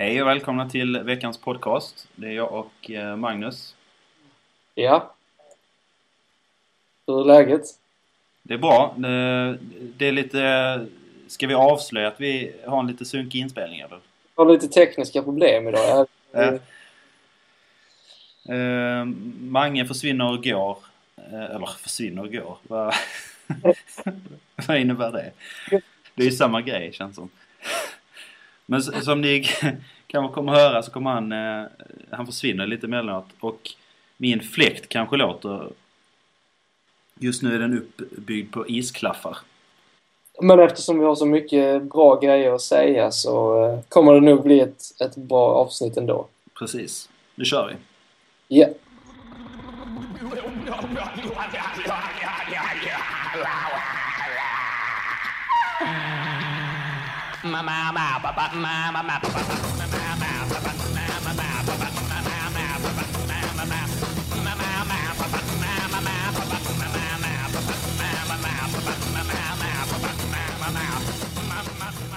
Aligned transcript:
Hej 0.00 0.22
och 0.22 0.28
välkomna 0.28 0.68
till 0.68 0.98
veckans 0.98 1.38
podcast. 1.38 2.08
Det 2.16 2.26
är 2.26 2.32
jag 2.32 2.52
och 2.52 2.90
eh, 2.90 3.16
Magnus. 3.16 3.74
Ja. 4.74 5.14
Hur 7.06 7.20
är 7.20 7.24
läget? 7.24 7.62
Det 8.42 8.54
är 8.54 8.58
bra. 8.58 8.94
Det, 9.96 10.06
är 10.06 10.12
lite... 10.12 10.86
Ska 11.26 11.46
vi 11.46 11.54
avslöja 11.54 12.08
att 12.08 12.20
vi 12.20 12.52
har 12.66 12.80
en 12.80 12.86
lite 12.86 13.04
sunkig 13.04 13.40
inspelning 13.40 13.80
eller? 13.80 13.98
Jag 14.36 14.44
har 14.44 14.52
lite 14.52 14.68
tekniska 14.68 15.22
problem 15.22 15.68
idag. 15.68 16.06
Eh, 18.48 19.04
Mange 19.40 19.86
försvinner 19.86 20.32
och 20.32 20.44
går. 20.44 20.78
Eh, 21.16 21.44
eller 21.44 21.66
försvinner 21.66 22.22
och 22.22 22.32
går. 22.32 22.58
Vad 24.68 24.78
innebär 24.78 25.12
det? 25.12 25.30
Det 26.14 26.22
är 26.22 26.26
ju 26.26 26.32
samma 26.32 26.60
grej 26.60 26.92
känns 26.92 27.16
som. 27.16 27.30
Men 28.70 28.82
som 28.82 29.20
ni 29.20 29.44
kanske 30.06 30.34
kommer 30.34 30.52
höra 30.52 30.82
så 30.82 30.90
kommer 30.90 31.10
han, 31.10 31.32
eh, 31.32 31.64
han 32.10 32.26
försvinner 32.26 32.66
lite 32.66 32.86
emellanåt 32.86 33.26
och 33.40 33.70
min 34.16 34.40
fläkt 34.40 34.88
kanske 34.88 35.16
låter 35.16 35.68
Just 37.18 37.42
nu 37.42 37.54
är 37.54 37.58
den 37.58 37.78
uppbyggd 37.78 38.52
på 38.52 38.68
isklaffar. 38.68 39.38
Men 40.42 40.60
eftersom 40.60 40.98
vi 40.98 41.04
har 41.04 41.14
så 41.14 41.26
mycket 41.26 41.82
bra 41.82 42.20
grejer 42.20 42.52
att 42.52 42.60
säga 42.60 43.10
så 43.10 43.64
eh, 43.64 43.80
kommer 43.88 44.14
det 44.14 44.20
nog 44.20 44.42
bli 44.42 44.60
ett, 44.60 44.82
ett 45.00 45.16
bra 45.16 45.54
avsnitt 45.54 45.96
ändå. 45.96 46.26
Precis. 46.58 47.08
Nu 47.34 47.44
kör 47.44 47.68
vi. 47.68 47.74
Ja. 48.60 48.66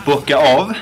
Bocka 0.05 0.37
av. 0.37 0.73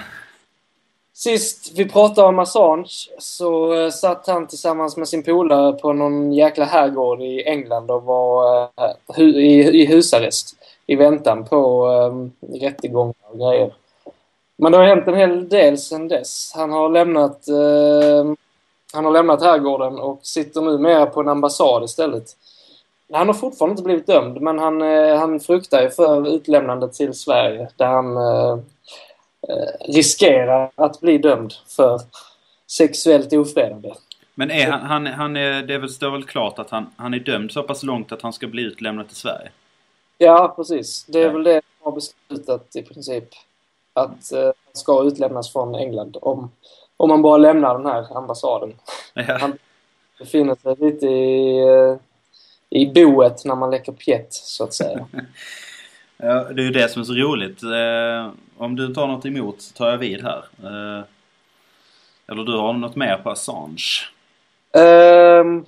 Sist 1.14 1.72
vi 1.76 1.90
pratade 1.90 2.28
om 2.28 2.40
Assange 2.40 3.10
så 3.20 3.74
eh, 3.74 3.90
satt 3.90 4.28
han 4.28 4.48
tillsammans 4.48 4.98
med 4.98 5.08
sin 5.08 5.24
polare 5.24 5.74
på 5.74 5.94
någon 5.94 6.34
jäkla 6.34 6.66
herrgård 6.66 7.22
i 7.22 7.44
England 7.44 7.92
och 7.92 8.04
var 8.04 8.64
eh, 8.64 8.70
hu- 9.08 9.40
i, 9.40 9.82
i 9.82 9.86
husarrest 9.86 10.56
i 10.88 10.96
väntan 10.96 11.46
på 11.46 11.88
eh, 11.92 12.60
rättegångar 12.62 13.16
och 13.32 13.40
grejer. 13.40 13.74
Men 14.62 14.72
det 14.72 14.78
har 14.78 14.86
hänt 14.86 15.08
en 15.08 15.16
hel 15.16 15.50
del 15.50 15.78
sedan 15.78 16.08
dess. 16.08 16.52
Han 16.56 16.72
har 16.72 16.90
lämnat, 16.90 17.48
eh, 17.48 18.34
han 18.94 19.06
har 19.06 19.12
lämnat 19.12 19.42
herrgården 19.42 20.00
och 20.00 20.20
sitter 20.24 20.62
numera 20.62 21.06
på 21.06 21.20
en 21.22 21.28
ambassad 21.30 21.84
istället. 21.84 22.24
Han 23.14 23.28
har 23.28 23.34
fortfarande 23.34 23.72
inte 23.72 23.84
blivit 23.84 24.08
dömd 24.08 24.42
men 24.42 24.60
han, 24.60 24.82
eh, 24.82 25.18
han 25.18 25.40
fruktar 25.40 25.82
ju 25.82 25.90
för 25.90 26.28
utlämnande 26.36 26.94
till 26.94 27.14
Sverige 27.14 27.70
där 27.76 27.86
han 27.86 28.18
eh, 28.18 28.60
eh, 29.50 29.94
riskerar 29.94 30.72
att 30.76 31.00
bli 31.00 31.18
dömd 31.18 31.54
för 31.68 32.00
sexuellt 32.68 33.34
ofredande. 33.34 33.94
Men 34.36 34.52
är 34.52 34.72
han, 34.72 34.82
han, 34.82 35.08
han 35.08 35.38
är, 35.38 35.62
det 35.64 35.74
är 35.74 35.80
väl, 35.80 35.90
står 35.90 36.10
väl 36.12 36.24
klart 36.24 36.60
att 36.60 36.70
han, 36.70 36.90
han 36.96 37.14
är 37.14 37.20
dömd 37.20 37.52
så 37.52 37.64
pass 37.64 37.84
långt 37.84 38.12
att 38.12 38.22
han 38.22 38.34
ska 38.34 38.48
bli 38.48 38.64
utlämnad 38.64 39.08
till 39.08 39.18
Sverige? 39.18 39.50
Ja, 40.18 40.54
precis. 40.56 41.06
Det 41.06 41.20
är 41.20 41.26
Ja. 41.26 41.32
väl 41.32 41.44
det 41.44 41.54
de 41.54 41.84
har 41.84 41.92
beslutat 41.92 42.76
i 42.76 42.82
princip. 42.84 43.30
Att 43.94 44.32
eh, 44.32 44.44
han 44.44 44.54
ska 44.74 45.04
utlämnas 45.04 45.54
från 45.54 45.76
England 45.76 46.18
om, 46.22 46.52
om 46.98 47.10
man 47.10 47.22
bara 47.22 47.38
lämnar 47.38 47.78
den 47.78 47.86
här 47.86 48.18
ambassaden. 48.18 48.74
Ja. 49.14 49.24
Han 49.40 49.58
befinner 50.20 50.56
sig 50.56 50.76
lite 50.80 51.06
i, 51.06 51.60
eh, 51.60 51.96
i 52.70 52.94
boet 52.94 53.46
när 53.46 53.56
man 53.56 53.72
leker 53.72 53.92
pjätt, 53.92 54.34
så 54.34 54.64
att 54.64 54.74
säga. 54.74 55.06
Ja, 56.24 56.44
det 56.44 56.62
är 56.62 56.66
ju 56.66 56.72
det 56.72 56.92
som 56.92 57.02
är 57.02 57.06
så 57.06 57.14
roligt. 57.14 57.64
Eh, 57.64 58.32
om 58.58 58.76
du 58.76 58.86
inte 58.86 59.00
har 59.00 59.08
något 59.08 59.26
emot 59.26 59.62
så 59.62 59.74
tar 59.74 59.90
jag 59.90 59.98
vid 59.98 60.24
här. 60.24 60.44
Eller 62.28 62.44
du 62.44 62.58
har 62.58 62.74
något 62.74 62.96
mer 62.96 63.18
på 63.18 63.30
Assange? 63.30 63.84
Ehm, 64.74 65.66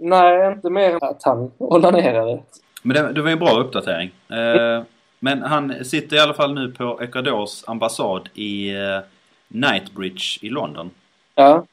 nej, 0.00 0.52
inte 0.52 0.70
mer 0.70 0.90
än 0.90 1.02
att 1.02 1.22
han 1.22 1.50
onanerade. 1.58 2.42
Men 2.82 2.96
det, 2.96 3.12
det 3.12 3.20
var 3.20 3.28
ju 3.28 3.32
en 3.32 3.38
bra 3.38 3.60
uppdatering. 3.60 4.10
Eh, 4.28 4.82
men 5.18 5.42
han 5.42 5.84
sitter 5.84 6.16
i 6.16 6.20
alla 6.20 6.34
fall 6.34 6.54
nu 6.54 6.72
på 6.72 7.00
Ecuadors 7.02 7.64
ambassad 7.66 8.28
i 8.34 8.74
eh, 8.74 9.00
Knightbridge 9.48 10.38
i 10.40 10.48
London. 10.48 10.90
Ja, 11.34 11.66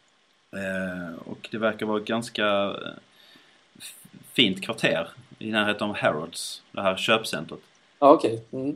Eh, 0.54 1.16
och 1.26 1.48
det 1.52 1.58
verkar 1.58 1.86
vara 1.86 2.00
ett 2.00 2.08
ganska 2.08 2.46
eh, 2.46 2.94
fint 4.34 4.64
kvarter 4.64 5.08
i 5.40 5.52
närheten 5.52 5.90
av 5.90 5.96
Harrods, 5.96 6.62
det 6.72 6.82
här 6.82 6.98
köpcentret. 6.98 7.60
ja 8.00 8.12
okej. 8.12 8.44
Mm. 8.52 8.70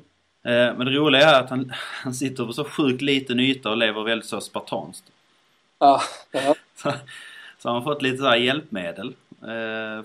Eh, 0.43 0.77
men 0.77 0.85
det 0.85 0.91
roliga 0.91 1.29
är 1.29 1.43
att 1.43 1.49
han, 1.49 1.71
han 2.03 2.13
sitter 2.13 2.45
på 2.45 2.53
så 2.53 2.63
sjukt 2.63 3.01
liten 3.01 3.39
yta 3.39 3.69
och 3.69 3.77
lever 3.77 4.03
väldigt 4.03 4.29
så 4.29 4.41
spartanskt. 4.41 5.11
Ja, 5.79 6.01
ja. 6.31 6.55
Så, 6.75 6.93
så 7.59 7.69
han 7.69 7.75
har 7.75 7.93
fått 7.93 8.01
lite 8.01 8.17
så 8.17 8.27
här 8.27 8.35
hjälpmedel 8.35 9.15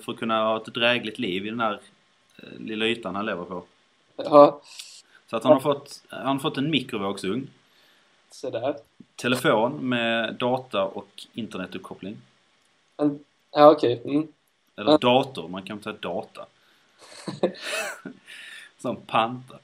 för 0.04 0.12
att 0.12 0.18
kunna 0.18 0.44
ha 0.44 0.56
ett 0.56 0.74
drägligt 0.74 1.18
liv 1.18 1.46
i 1.46 1.50
den 1.50 1.60
här 1.60 1.80
lilla 2.58 2.86
ytan 2.86 3.14
han 3.14 3.26
lever 3.26 3.44
på. 3.44 3.64
Ja. 4.16 4.60
Så 5.30 5.36
att 5.36 5.44
han 5.44 5.52
har 5.52 5.60
fått, 5.60 6.00
han 6.08 6.26
har 6.26 6.38
fått 6.38 6.58
en 6.58 6.70
mikrovågsugn, 6.70 7.48
Se 8.30 8.50
där. 8.50 8.76
telefon 9.16 9.88
med 9.88 10.34
data 10.34 10.84
och 10.84 11.08
internetuppkoppling. 11.32 12.16
En, 12.96 13.18
ja, 13.50 13.70
okej. 13.70 14.02
Mm. 14.04 14.28
Eller 14.76 14.90
Ja. 14.92 14.98
dator, 14.98 15.48
man 15.48 15.62
kan 15.62 15.82
säga 15.82 15.96
data. 16.00 16.46
Som 18.78 18.96
panta. 18.96 19.54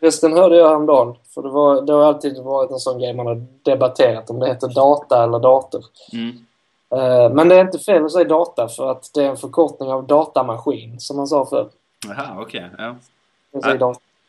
Förresten 0.00 0.32
hörde 0.32 0.56
jag 0.56 0.68
häromdagen, 0.68 1.14
för 1.34 1.42
det, 1.42 1.48
var, 1.48 1.82
det 1.82 1.92
har 1.92 2.02
alltid 2.04 2.38
varit 2.42 2.70
en 2.70 2.78
sån 2.78 2.98
grej 3.00 3.14
man 3.14 3.26
har 3.26 3.44
debatterat 3.62 4.30
om 4.30 4.38
det 4.38 4.46
heter 4.46 4.68
data 4.68 5.24
eller 5.24 5.38
dator. 5.38 5.84
Mm. 6.12 6.46
Eh, 6.90 7.30
men 7.34 7.48
det 7.48 7.54
är 7.56 7.60
inte 7.60 7.78
fel 7.78 8.04
att 8.04 8.12
säga 8.12 8.28
data 8.28 8.68
för 8.68 8.90
att 8.90 9.10
det 9.14 9.24
är 9.24 9.30
en 9.30 9.36
förkortning 9.36 9.88
av 9.92 10.06
datamaskin, 10.06 11.00
som 11.00 11.16
man 11.16 11.26
sa 11.26 11.46
förr. 11.46 11.68
Jaha, 12.06 12.40
okej. 12.42 12.70
ja. 12.78 12.94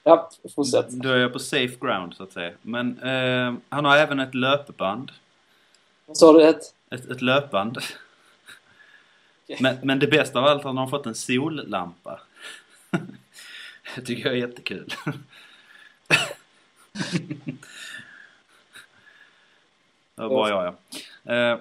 Ja. 0.04 0.30
fortsätt. 0.56 0.90
Då 0.90 1.10
är 1.10 1.18
jag 1.18 1.34
på 1.34 1.40
safe 1.40 1.76
ground 1.82 2.14
så 2.16 2.24
att 2.24 2.32
säga. 2.32 2.52
Men 2.62 3.00
eh, 3.00 3.54
han 3.70 3.86
har 3.86 3.98
även 3.98 4.20
ett 4.20 4.36
löpband. 4.36 5.12
Vad 6.06 6.18
sa 6.18 6.34
du? 6.34 6.44
Ett? 6.44 6.76
Ett, 6.90 7.06
ett 7.06 7.22
löpband. 7.22 7.78
Men, 9.60 9.78
men 9.84 10.00
det 10.00 10.08
bästa 10.08 10.40
av 10.40 10.46
allt, 10.46 10.64
han 10.64 10.78
har 10.78 10.88
fått 10.88 11.06
en 11.06 11.16
sollampa. 11.16 12.20
Det 13.96 14.02
tycker 14.02 14.26
jag 14.26 14.34
är 14.34 14.38
jättekul. 14.48 14.94
Det 20.16 20.22
var 20.22 20.30
bara 20.30 20.50
jag 20.50 20.66
ja. 20.66 20.74
Eh, 21.34 21.58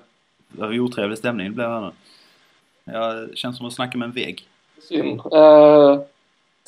Det 0.49 0.61
var 0.61 0.79
otrevlig 0.81 1.19
stämning 1.19 1.47
det 1.47 1.53
blev 1.55 1.69
här 1.69 1.81
nu. 1.81 1.93
Jag 2.93 3.37
känns 3.39 3.57
som 3.57 3.67
att 3.67 3.73
snacka 3.73 3.99
med 3.99 4.07
en 4.07 4.13
vägg. 4.13 4.49
Synd. 4.89 5.23
Ta- 5.23 6.05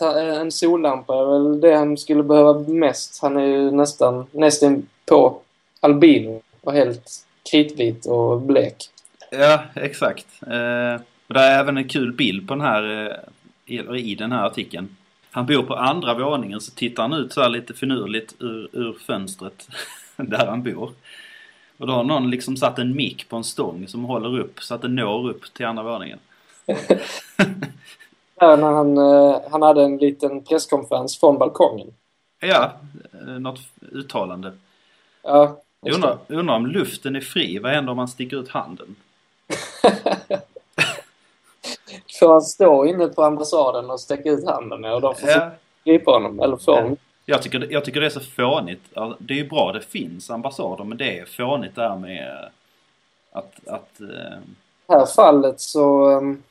en 0.01 0.53
sollampa 0.53 1.15
är 1.15 1.25
väl 1.27 1.61
det 1.61 1.75
han 1.75 1.97
skulle 1.97 2.23
behöva 2.23 2.59
mest. 2.59 3.23
Han 3.23 3.37
är 3.37 3.47
ju 3.47 3.71
nästan, 3.71 4.27
nästan 4.31 4.87
på 5.07 5.41
albino 5.81 6.43
och 6.61 6.73
helt 6.73 7.27
kritvit 7.51 8.07
och 8.07 8.41
blek. 8.41 8.77
Ja, 9.31 9.63
exakt. 9.75 10.27
Eh, 10.43 11.01
och 11.27 11.35
det 11.35 11.41
är 11.41 11.61
även 11.61 11.77
en 11.77 11.89
kul 11.89 12.13
bild 12.13 12.49
på 12.49 12.55
den 12.55 12.61
här, 12.61 13.11
eh, 13.67 13.97
i, 13.97 14.15
den 14.15 14.33
här 14.33 14.47
artikeln. 14.47 14.97
Han 15.31 15.47
bor 15.47 15.63
på 15.63 15.75
andra 15.75 16.15
våningen 16.15 16.61
så 16.61 16.73
tittar 16.73 17.03
han 17.03 17.13
ut 17.13 17.33
så 17.33 17.49
lite 17.49 17.75
finurligt 17.75 18.35
ur, 18.39 18.69
ur 18.73 18.93
fönstret 18.93 19.69
där 20.17 20.47
han 20.47 20.63
bor. 20.63 20.91
Och 21.77 21.87
då 21.87 21.93
har 21.93 22.05
någon 22.05 22.31
liksom 22.31 22.57
satt 22.57 22.79
en 22.79 22.97
mick 22.97 23.29
på 23.29 23.37
en 23.37 23.45
stång 23.45 23.89
som 23.89 24.05
håller 24.05 24.39
upp 24.39 24.63
så 24.63 24.75
att 24.75 24.83
den 24.83 24.95
når 24.95 25.31
upp 25.31 25.55
till 25.55 25.67
andra 25.67 25.83
våningen. 25.83 26.19
Där 28.41 28.57
när 28.57 28.71
han, 28.73 28.99
eh, 28.99 29.41
han 29.51 29.63
hade 29.63 29.83
en 29.83 29.97
liten 29.97 30.45
presskonferens 30.45 31.21
från 31.21 31.39
balkongen. 31.39 31.95
Ja, 32.41 32.73
eh, 33.13 33.19
något 33.41 33.61
uttalande. 33.93 34.53
Ja, 35.23 35.61
Jag 35.81 35.95
undrar, 35.95 36.19
undrar 36.29 36.57
om 36.57 36.67
luften 36.67 37.17
är 37.17 37.21
fri. 37.21 37.59
Vad 37.59 37.73
händer 37.73 37.91
om 37.91 37.97
man 37.97 38.09
sticker 38.09 38.37
ut 38.37 38.49
handen? 38.49 38.97
Får 42.21 42.33
han 42.33 42.43
stå 42.43 42.87
inne 42.87 43.07
på 43.07 43.23
ambassaden 43.23 43.91
och 43.91 44.01
sträcka 44.01 44.31
ut 44.31 44.47
handen 44.47 44.85
och 44.85 45.01
de 45.01 45.15
får 45.15 45.29
Ja, 45.29 45.51
gripa 45.85 46.11
honom? 46.11 46.41
Eller 46.41 46.57
får 46.57 46.97
jag, 47.27 47.43
tycker, 47.43 47.73
jag 47.73 47.85
tycker 47.85 48.01
det 48.01 48.07
är 48.07 48.11
så 48.11 48.21
fånigt. 48.21 48.83
Det 49.19 49.35
är 49.35 49.39
ju 49.39 49.49
bra 49.49 49.73
det 49.73 49.81
finns 49.81 50.31
ambassader 50.31 50.85
men 50.85 50.99
det 50.99 51.19
är 51.19 51.25
fånigt 51.25 51.75
där 51.75 51.97
med 51.97 52.49
att... 53.33 53.69
att 53.69 54.01
eh, 54.01 54.07
I 54.07 54.87
det 54.87 54.95
här 54.99 55.07
fallet 55.07 55.61
så 55.61 56.11
um, 56.11 56.43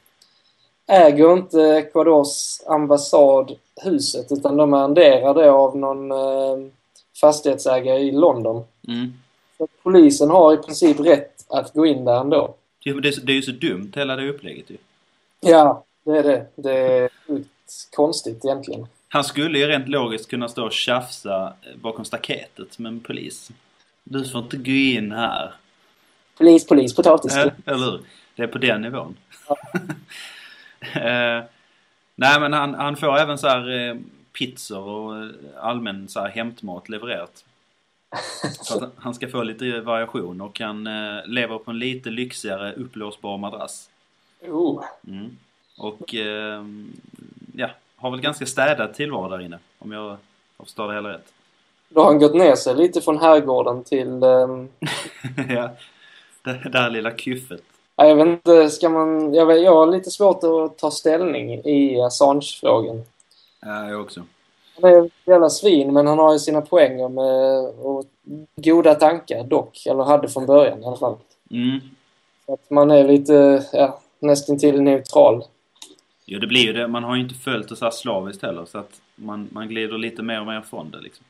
äger 0.88 1.34
inte 1.34 1.62
Ecuadors 1.62 2.62
ambassad 2.68 3.56
huset 3.84 4.32
utan 4.32 4.58
de 4.58 4.74
arrenderar 4.74 5.34
det 5.34 5.52
av 5.52 5.78
någon 5.78 6.12
um, 6.12 6.72
fastighetsägare 7.22 8.00
i 8.00 8.12
London. 8.12 8.64
mm, 8.88 9.14
polisen 9.84 10.30
har 10.30 10.54
i 10.54 10.58
princip 10.58 11.00
rätt 11.00 11.46
att 11.50 11.74
gå 11.74 11.86
in 11.86 12.06
där 12.06 12.22
ändå. 12.22 12.56
Det, 12.84 12.94
det, 12.94 13.26
det 13.26 13.32
är 13.32 13.36
ju 13.36 13.42
så 13.42 13.52
dumt 13.52 13.92
hela 13.96 14.16
det 14.16 14.30
upplägget 14.30 14.70
ju. 14.70 14.78
Ja, 15.40 15.84
det 16.04 16.18
är 16.18 16.24
det. 16.24 16.46
Det 16.56 16.74
är 16.74 17.10
konstigt 17.96 18.46
egentligen. 18.46 18.88
Han 19.08 19.24
skulle 19.24 19.60
ju 19.60 19.68
rent 19.68 19.88
logiskt 19.88 20.30
kunna 20.30 20.48
stå 20.48 20.66
och 20.66 20.74
tjafsa 20.74 21.54
bakom 21.82 22.06
staketet 22.06 22.80
med 22.80 22.90
en 22.90 23.00
polis. 23.00 23.52
Du 24.04 24.26
får 24.26 24.42
inte 24.42 24.58
gå 24.58 24.72
in 24.72 25.12
här. 25.12 25.54
Polis, 26.38 26.68
polis, 26.68 26.96
potatis. 26.96 27.36
Eh, 27.36 27.52
eller 27.66 27.92
hur? 27.92 28.02
Det 28.36 28.44
är 28.44 28.48
på 28.48 28.58
den 28.58 28.82
nivån. 28.82 29.16
Ja. 29.48 29.58
eh, 30.96 31.44
nej 32.16 32.40
men 32.40 32.54
han, 32.54 32.74
han 32.74 32.96
får 32.96 33.18
även 33.18 33.38
så 33.38 33.48
här 33.48 33.90
eh, 33.90 33.96
pizzor 34.38 34.88
och 34.88 35.32
allmän 35.62 36.08
så 36.08 36.20
här 36.20 36.30
hämtmat 36.30 36.90
levererat. 36.90 37.46
Så 38.62 38.84
att 38.84 38.94
han 38.98 39.14
ska 39.14 39.28
få 39.28 39.44
lite 39.44 39.82
variation 39.82 40.42
och 40.42 40.60
han 40.60 40.88
eh, 40.88 41.26
lever 41.26 41.58
på 41.58 41.72
en 41.72 41.80
lite 41.80 42.10
lyxigare 42.10 42.74
upplåsbar 42.74 43.38
madrass. 43.38 43.90
Oh. 44.42 44.84
Mm. 45.08 45.38
Och 45.78 46.16
eh, 46.16 46.64
ja, 47.56 47.70
har 47.96 48.12
väl 48.12 48.22
ganska 48.22 48.46
städad 48.46 48.94
tillvaro 48.94 49.30
där 49.30 49.42
inne. 49.42 49.60
Om 49.80 49.92
jag 49.92 50.18
förstår 50.60 50.88
det 50.88 50.94
hela 50.94 51.10
rätt. 51.10 51.34
Då 51.90 52.02
har 52.02 52.08
han 52.08 52.20
gått 52.20 52.36
ner 52.36 52.56
sig 52.56 52.76
lite 52.76 53.02
från 53.02 53.18
herrgården 53.18 53.84
till... 53.84 54.24
Um... 54.24 54.70
ja, 55.50 55.70
det, 56.44 56.70
det 56.72 56.80
här 56.80 56.90
lilla 56.90 57.18
kyffet. 57.18 57.64
Ja, 57.96 58.08
jag 58.08 58.16
vet 58.16 58.28
inte, 58.28 58.70
ska 58.70 58.90
man... 58.90 59.34
Jag, 59.34 59.46
vet, 59.46 59.64
jag 59.64 59.76
har 59.76 59.88
lite 59.88 60.12
svårt 60.12 60.44
att 60.44 60.78
ta 60.78 60.92
ställning 60.92 61.54
i 61.54 62.02
Assange-frågan. 62.02 63.04
Ja, 63.62 63.90
jag 63.90 64.02
också. 64.02 64.24
Han 64.82 64.92
är 64.92 65.06
ett 65.06 65.12
jävla 65.26 65.50
svin, 65.50 65.94
men 65.94 66.08
han 66.08 66.20
har 66.20 66.34
ju 66.34 66.40
sina 66.40 66.62
poänger 66.62 67.10
med 67.10 67.66
och 67.86 68.06
goda 68.56 68.96
tankar 68.96 69.44
dock. 69.44 69.86
Eller 69.86 70.04
hade 70.04 70.30
från 70.30 70.46
början 70.46 70.84
i 70.84 70.86
alla 70.86 70.98
fall. 70.98 71.16
Mm. 71.52 71.80
Att 72.48 72.70
man 72.70 72.92
är 72.92 73.04
lite, 73.04 73.66
ja, 73.74 74.00
nästan 74.20 74.60
till 74.60 74.82
neutral. 74.82 75.44
Jo, 76.26 76.40
det 76.40 76.48
blir 76.48 76.62
ju 76.62 76.74
det. 76.74 76.88
Man 76.88 77.04
har 77.04 77.16
ju 77.16 77.22
inte 77.22 77.36
följt 77.36 77.70
det 77.70 77.76
så 77.76 77.86
här 77.86 77.92
slaviskt 77.92 78.44
heller. 78.44 78.66
Så 78.66 78.78
att 78.78 79.02
man, 79.16 79.50
man 79.52 79.68
glider 79.68 79.98
lite 79.98 80.24
mer 80.24 80.40
och 80.40 80.48
mer 80.48 80.62
från 80.62 80.92
det 80.92 81.02
liksom. 81.02 81.26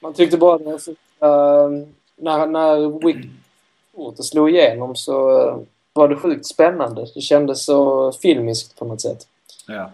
Man 0.00 0.12
tyckte 0.12 0.36
bara 0.36 0.54
att 0.54 0.64
det 0.64 0.70
var 0.70 0.78
så, 0.78 0.90
uh, 0.90 1.86
när, 2.16 2.46
när 2.46 3.06
Wick 3.06 3.30
och 3.94 4.24
slog 4.24 4.50
igenom 4.50 4.96
så 4.96 5.48
uh, 5.48 5.62
var 5.96 6.08
det 6.08 6.16
sjukt 6.16 6.46
spännande. 6.46 7.06
Det 7.14 7.20
kändes 7.20 7.64
så 7.64 8.12
filmiskt 8.12 8.78
på 8.78 8.84
något 8.84 9.00
sätt. 9.00 9.26
Ja. 9.66 9.90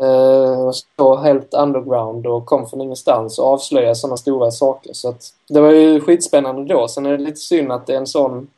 Uh, 0.00 0.70
så 0.96 1.16
helt 1.16 1.54
underground 1.54 2.26
och 2.26 2.46
kom 2.46 2.66
från 2.68 2.80
ingenstans 2.80 3.38
och 3.38 3.46
avslöjade 3.46 3.94
sådana 3.94 4.16
stora 4.16 4.50
saker. 4.50 4.92
Så 4.92 5.08
att 5.08 5.34
det 5.48 5.60
var 5.60 5.70
ju 5.70 6.00
skitspännande 6.00 6.74
då. 6.74 6.88
Sen 6.88 7.06
är 7.06 7.10
det 7.10 7.24
lite 7.24 7.36
synd 7.36 7.72
att 7.72 7.86
det 7.86 7.92
är 7.92 7.98
en 7.98 8.06
sån 8.06 8.48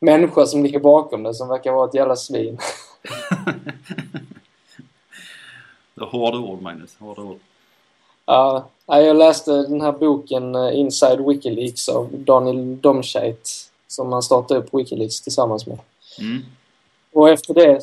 människa 0.00 0.46
som 0.46 0.62
ligger 0.62 0.80
bakom 0.80 1.22
det 1.22 1.34
som 1.34 1.48
verkar 1.48 1.72
vara 1.72 1.88
ett 1.88 1.94
jävla 1.94 2.16
svin. 2.16 2.58
det 5.94 6.02
är 6.02 6.06
hårda 6.06 6.38
ord, 6.38 6.62
Magnus. 6.62 6.96
Hårda 6.98 7.22
ord. 7.22 7.38
Ja, 8.26 8.64
jag 8.86 9.16
läste 9.16 9.52
den 9.52 9.80
här 9.80 9.92
boken 9.92 10.54
eh, 10.54 10.78
Inside 10.78 11.20
Wikileaks 11.20 11.88
av 11.88 12.08
Daniel 12.12 12.80
Domscheit 12.80 13.70
som 13.88 14.12
han 14.12 14.22
startade 14.22 14.60
upp 14.60 14.74
Wikileaks 14.74 15.20
tillsammans 15.20 15.66
med. 15.66 15.78
Mm. 16.20 16.42
Och 17.12 17.30
efter 17.30 17.54
det 17.54 17.80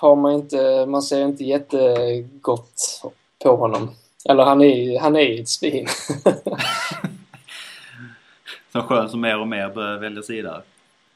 har 0.00 0.16
man 0.16 0.32
inte, 0.32 0.86
man 0.86 1.02
ser 1.02 1.24
inte 1.24 1.44
jättegott 1.44 3.02
på 3.42 3.56
honom. 3.56 3.90
Eller 4.28 4.44
han 4.44 4.62
är 4.62 5.00
han 5.00 5.16
är 5.16 5.40
ett 5.40 5.48
svin. 5.48 5.88
så 8.72 8.80
skön 8.80 9.08
som 9.08 9.20
mer 9.20 9.40
och 9.40 9.48
mer 9.48 9.68
börjar 9.68 9.98
välja 9.98 10.22
sida. 10.22 10.62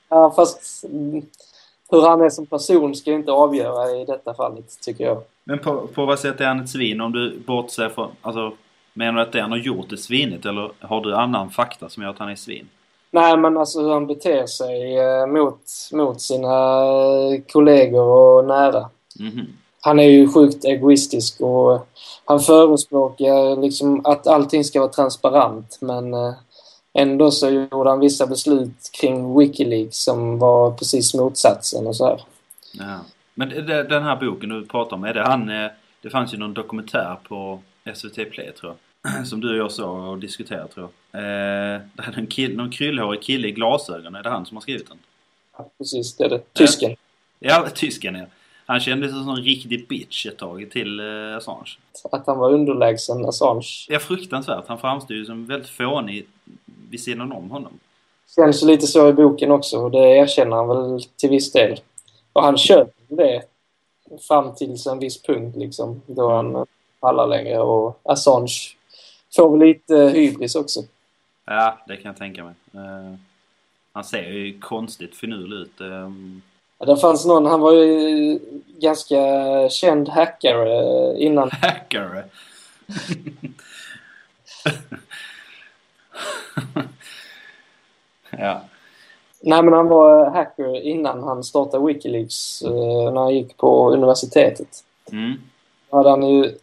Ja, 0.08 0.32
fast 0.36 0.84
hur 1.90 2.02
han 2.02 2.20
är 2.20 2.30
som 2.30 2.46
person 2.46 2.94
ska 2.94 3.12
inte 3.12 3.32
avgöra 3.32 3.90
i 3.90 4.04
detta 4.04 4.34
fallet, 4.34 4.80
tycker 4.80 5.04
jag. 5.04 5.22
Men 5.44 5.58
på, 5.58 5.86
på 5.86 6.06
vad 6.06 6.18
sätt 6.18 6.40
är 6.40 6.46
han 6.46 6.60
ett 6.60 6.70
svin? 6.70 7.00
Om 7.00 7.12
du 7.12 7.38
bortser 7.38 7.88
från... 7.88 8.10
Alltså, 8.22 8.52
menar 8.92 9.12
du 9.12 9.20
att 9.20 9.32
det 9.32 9.40
han 9.40 9.50
har 9.50 9.58
gjort 9.58 9.92
är 9.92 9.96
svinigt 9.96 10.46
eller 10.46 10.70
har 10.80 11.00
du 11.00 11.14
annan 11.14 11.50
fakta 11.50 11.88
som 11.88 12.02
gör 12.02 12.10
att 12.10 12.18
han 12.18 12.28
är 12.28 12.36
svin? 12.36 12.68
Nej, 13.10 13.36
men 13.36 13.56
alltså 13.56 13.80
hur 13.80 13.90
han 13.90 14.06
beter 14.06 14.46
sig 14.46 14.98
eh, 14.98 15.26
mot, 15.26 15.60
mot 15.92 16.20
sina 16.20 16.48
kollegor 17.52 18.04
och 18.04 18.44
nära. 18.44 18.90
Mm 19.20 19.32
-hmm. 19.32 19.46
Han 19.80 19.98
är 19.98 20.08
ju 20.08 20.32
sjukt 20.32 20.64
egoistisk 20.64 21.40
och 21.40 21.88
han 22.24 22.40
förespråkar 22.40 23.62
liksom 23.62 24.06
att 24.06 24.26
allting 24.26 24.64
ska 24.64 24.80
vara 24.80 24.92
transparent 24.92 25.78
men 25.80 26.14
eh, 26.14 26.32
ändå 26.94 27.30
så 27.30 27.48
gjorde 27.48 27.90
han 27.90 28.00
vissa 28.00 28.26
beslut 28.26 28.90
kring 29.00 29.38
Wikileaks 29.38 29.96
som 29.96 30.38
var 30.38 30.70
precis 30.70 31.14
motsatsen 31.14 31.86
och 31.86 31.96
så 31.96 32.06
här. 32.06 32.20
Ja. 32.72 32.98
Men 33.34 33.48
den 33.66 34.02
här 34.02 34.16
boken 34.16 34.48
du 34.48 34.66
pratar 34.66 34.96
om, 34.96 35.04
är 35.04 35.14
det 35.14 35.22
han... 35.22 35.48
Eh, 35.48 35.70
det 36.02 36.10
fanns 36.10 36.34
ju 36.34 36.38
någon 36.38 36.54
dokumentär 36.54 37.16
på 37.28 37.60
SVT 37.94 38.14
Play 38.14 38.52
tror 38.52 38.74
jag. 39.02 39.26
Som 39.26 39.40
du 39.40 39.50
och 39.50 39.56
jag 39.56 39.72
såg 39.72 40.08
och 40.08 40.18
diskuterade 40.18 40.68
tror 40.68 40.84
jag. 40.84 40.90
Eh, 41.18 41.80
det 41.94 42.02
är 42.02 42.18
en 42.18 42.26
kill, 42.26 42.56
någon 42.56 42.70
kryllhårig 42.70 43.22
kille 43.22 43.48
i 43.48 43.52
glasögon. 43.52 44.14
Är 44.14 44.22
det 44.22 44.30
han 44.30 44.46
som 44.46 44.56
har 44.56 44.62
skrivit 44.62 44.88
den? 44.88 44.98
Ja, 45.56 45.70
precis. 45.78 46.16
Det 46.16 46.24
är 46.24 46.28
det. 46.28 46.52
Tysken. 46.52 46.90
Ja, 46.90 46.96
ja 47.38 47.70
tysken 47.70 48.14
ja. 48.14 48.24
Han 48.66 48.80
kändes 48.80 49.10
som 49.10 49.28
en 49.28 49.42
riktig 49.42 49.88
bitch 49.88 50.26
ett 50.26 50.36
tag 50.36 50.70
till 50.70 51.00
eh, 51.00 51.36
Assange. 51.36 51.78
Att 52.12 52.26
han 52.26 52.38
var 52.38 52.52
underlägsen 52.52 53.24
Assange. 53.24 53.86
Ja, 53.88 53.98
fruktansvärt. 53.98 54.64
Han 54.68 54.78
framstod 54.78 55.16
ju 55.16 55.24
som 55.24 55.46
väldigt 55.46 55.70
fånig 55.70 56.26
vid 56.90 57.00
sidan 57.00 57.32
om 57.32 57.50
honom. 57.50 57.72
Känns 58.34 58.62
lite 58.62 58.86
så 58.86 59.08
i 59.08 59.12
boken 59.12 59.50
också 59.50 59.78
och 59.78 59.90
det 59.90 60.16
erkänner 60.16 60.56
han 60.56 60.68
väl 60.68 61.02
till 61.16 61.30
viss 61.30 61.52
del. 61.52 61.80
Och 62.32 62.42
han 62.42 62.58
köper 62.58 63.16
det 63.16 63.42
fram 64.28 64.54
till 64.54 64.76
en 64.90 64.98
viss 64.98 65.22
punkt 65.22 65.56
liksom. 65.56 66.02
Då 66.06 66.30
han 66.30 66.66
pallar 67.00 67.26
längre 67.26 67.58
och 67.58 68.00
Assange 68.02 68.76
får 69.36 69.50
väl 69.50 69.68
lite 69.68 69.94
hybris 69.96 70.54
också. 70.54 70.82
Ja, 71.50 71.78
det 71.86 71.96
kan 71.96 72.08
jag 72.08 72.16
tänka 72.16 72.44
mig. 72.44 72.54
Uh, 72.74 73.14
han 73.92 74.04
ser 74.04 74.22
ju 74.22 74.60
konstigt 74.60 75.16
finurlig 75.16 75.56
ut. 75.56 75.80
Um... 75.80 76.42
Ja, 76.78 76.86
det 76.86 76.96
fanns 76.96 77.26
någon, 77.26 77.46
han 77.46 77.60
var 77.60 77.72
ju 77.72 78.38
ganska 78.78 79.18
känd 79.70 80.08
hackare 80.08 81.18
innan. 81.18 81.50
Hackare? 81.62 82.24
ja. 88.30 88.60
Nej, 89.40 89.62
men 89.62 89.74
han 89.74 89.88
var 89.88 90.30
hacker 90.30 90.80
innan 90.80 91.22
han 91.22 91.44
startade 91.44 91.86
Wikileaks 91.86 92.62
eh, 92.62 93.12
när 93.12 93.20
han 93.20 93.34
gick 93.34 93.56
på 93.56 93.90
universitetet. 93.92 94.84
Mm. 95.12 95.34
Då 95.90 95.96
hade 95.96 96.10
han 96.10 96.28
ju 96.28 96.54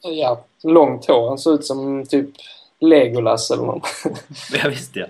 ja, 0.00 0.40
långt 0.62 1.06
hår. 1.06 1.28
Han 1.28 1.38
såg 1.38 1.54
ut 1.54 1.64
som 1.64 2.06
typ 2.06 2.30
Legolas 2.80 3.50
eller 3.50 3.62
något. 3.62 3.88
ja, 4.52 4.68
visst 4.68 4.96
ja. 4.96 5.06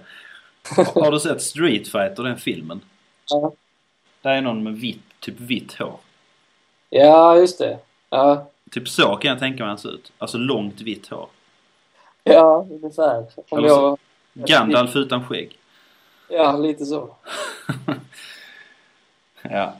Har 0.76 1.10
du 1.10 1.20
sett 1.20 1.42
Street 1.42 1.88
Fighter, 1.88 2.22
den 2.22 2.36
filmen? 2.36 2.80
Ja. 3.30 3.52
Där 4.22 4.30
är 4.30 4.40
någon 4.40 4.62
med 4.62 4.74
vitt, 4.74 5.02
typ 5.20 5.40
vitt 5.40 5.74
hår. 5.74 5.98
Ja, 6.90 7.38
just 7.38 7.58
det. 7.58 7.78
Ja. 8.10 8.50
Typ 8.70 8.88
så 8.88 9.16
kan 9.16 9.28
jag 9.28 9.38
tänka 9.38 9.62
mig 9.62 9.68
han 9.68 9.78
ser 9.78 9.94
ut. 9.94 10.12
Alltså 10.18 10.38
långt 10.38 10.80
vitt 10.80 11.08
hår. 11.08 11.28
Ja, 12.24 12.66
ungefär. 12.70 13.26
Om 13.48 13.58
Eller 13.58 13.68
så, 13.68 13.98
jag... 14.32 14.48
Gandalf 14.48 14.96
utan 14.96 15.24
skägg. 15.24 15.58
Ja, 16.28 16.56
lite 16.56 16.84
så. 16.86 17.16
ja. 19.42 19.72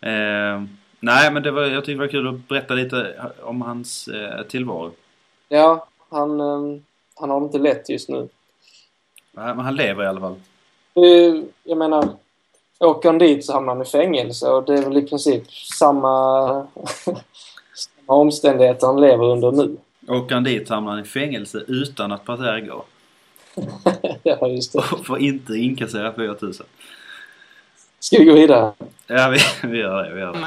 Eh, 0.00 0.62
nej, 1.00 1.32
men 1.32 1.42
det 1.42 1.50
var, 1.50 1.62
jag 1.62 1.84
tyckte 1.84 1.92
det 1.92 2.06
var 2.06 2.08
kul 2.08 2.28
att 2.28 2.48
berätta 2.48 2.74
lite 2.74 3.14
om 3.42 3.62
hans 3.62 4.08
eh, 4.08 4.42
tillvaro. 4.42 4.92
Ja, 5.48 5.86
han, 6.16 6.40
eh, 6.40 6.80
han 7.14 7.30
har 7.30 7.40
det 7.40 7.46
inte 7.46 7.58
lätt 7.58 7.88
just 7.88 8.08
nu. 8.08 8.28
Nej, 9.32 9.54
men 9.54 9.64
han 9.64 9.76
lever 9.76 10.04
i 10.04 10.06
alla 10.06 10.20
fall. 10.20 10.34
Jag 11.64 11.78
menar, 11.78 12.08
åker 12.78 13.08
han 13.08 13.18
dit 13.18 13.44
så 13.44 13.52
hamnar 13.52 13.74
han 13.74 13.82
i 13.82 13.84
fängelse 13.84 14.48
och 14.48 14.64
det 14.64 14.74
är 14.74 14.82
väl 14.82 14.96
i 14.96 15.02
princip 15.02 15.52
samma, 15.52 16.48
samma 17.74 18.06
omständigheter 18.06 18.86
han 18.86 19.00
lever 19.00 19.24
under 19.24 19.52
nu. 19.52 19.76
Åker 20.08 20.34
han 20.34 20.44
dit 20.44 20.68
så 20.68 20.74
hamnar 20.74 20.92
han 20.92 21.00
i 21.00 21.04
fängelse 21.04 21.64
utan 21.68 22.12
att 22.12 22.24
passera 22.24 22.60
gå. 22.60 22.84
ja, 24.22 24.48
just 24.48 24.72
det. 24.72 24.78
Och 24.78 25.06
får 25.06 25.18
inte 25.18 25.52
inkassera 25.52 26.12
4000. 26.12 26.66
Ska 28.00 28.18
vi 28.18 28.24
gå 28.24 28.34
vidare? 28.34 28.72
Ja, 29.06 29.28
vi, 29.28 29.68
vi 29.68 29.78
gör 29.78 30.02
det. 30.02 30.14
Vi 30.14 30.20
gör 30.20 30.32
det. 30.32 30.38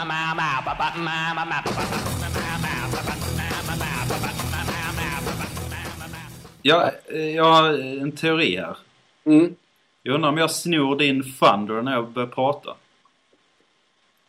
Ja, 6.62 6.92
jag 7.36 7.44
har 7.44 7.74
en 8.02 8.12
teori 8.12 8.56
här. 8.56 8.78
Mm. 9.26 9.56
Jag 10.04 10.16
undrar 10.16 10.30
om 10.30 10.38
jag 10.38 10.52
snor 10.52 10.96
din 10.96 11.24
Thunder 11.24 11.82
när 11.82 11.94
jag 11.94 12.08
börjar 12.08 12.28
prata. 12.28 12.76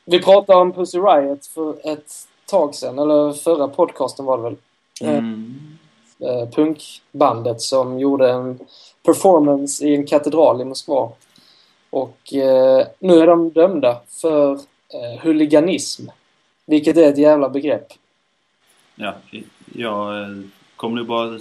Vi 0.05 0.23
pratade 0.23 0.59
om 0.59 0.73
Pussy 0.73 0.99
Riot 0.99 1.47
för 1.47 1.93
ett 1.93 2.13
tag 2.47 2.75
sedan, 2.75 2.99
eller 2.99 3.33
förra 3.33 3.69
podcasten 3.69 4.25
var 4.25 4.37
det 4.37 4.43
väl? 4.43 4.57
Mm. 5.01 5.79
eh, 6.19 6.49
punkbandet 6.51 7.61
som 7.61 8.01
gjorde 8.01 8.31
en 8.31 8.59
performance 9.03 9.87
i 9.87 9.95
en 9.95 10.07
katedral 10.07 10.61
i 10.61 10.65
Moskva. 10.65 11.13
Och 11.91 12.35
eh, 12.35 12.87
nu 12.99 13.19
är 13.19 13.27
de 13.27 13.51
dömda 13.51 14.01
för 14.09 14.53
eh, 14.55 15.21
huliganism. 15.23 16.07
Vilket 16.67 16.97
är 16.97 17.09
ett 17.09 17.19
jävla 17.19 17.49
begrepp. 17.49 17.87
Ja, 18.95 19.15
jag 19.75 20.23
eh, 20.23 20.29
kommer 20.77 20.97
nu 20.97 21.05
bara 21.05 21.39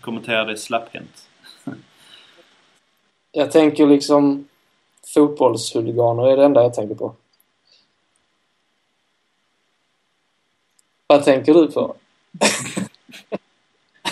kommentera 0.00 0.44
det 0.44 0.56
slapphänt. 0.56 1.28
Jag 3.32 3.52
tänker 3.52 3.86
liksom 3.86 4.48
fotbollshuliganer 5.14 6.26
är 6.26 6.36
det 6.36 6.44
enda 6.44 6.62
jag 6.62 6.74
tänker 6.74 6.94
på. 6.94 7.14
Vad 11.06 11.24
tänker 11.24 11.54
du 11.54 11.66
på? 11.66 11.94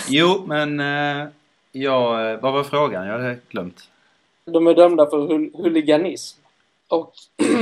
Jo, 0.07 0.43
men 0.47 0.79
eh, 0.79 1.27
ja, 1.71 2.29
eh, 2.29 2.39
vad 2.39 2.53
var 2.53 2.63
frågan? 2.63 3.07
Jag 3.07 3.19
har 3.19 3.39
glömt. 3.49 3.89
De 4.45 4.67
är 4.67 4.73
dömda 4.73 5.09
för 5.09 5.27
hul 5.27 5.51
huliganism. 5.53 6.39
Och 6.87 7.13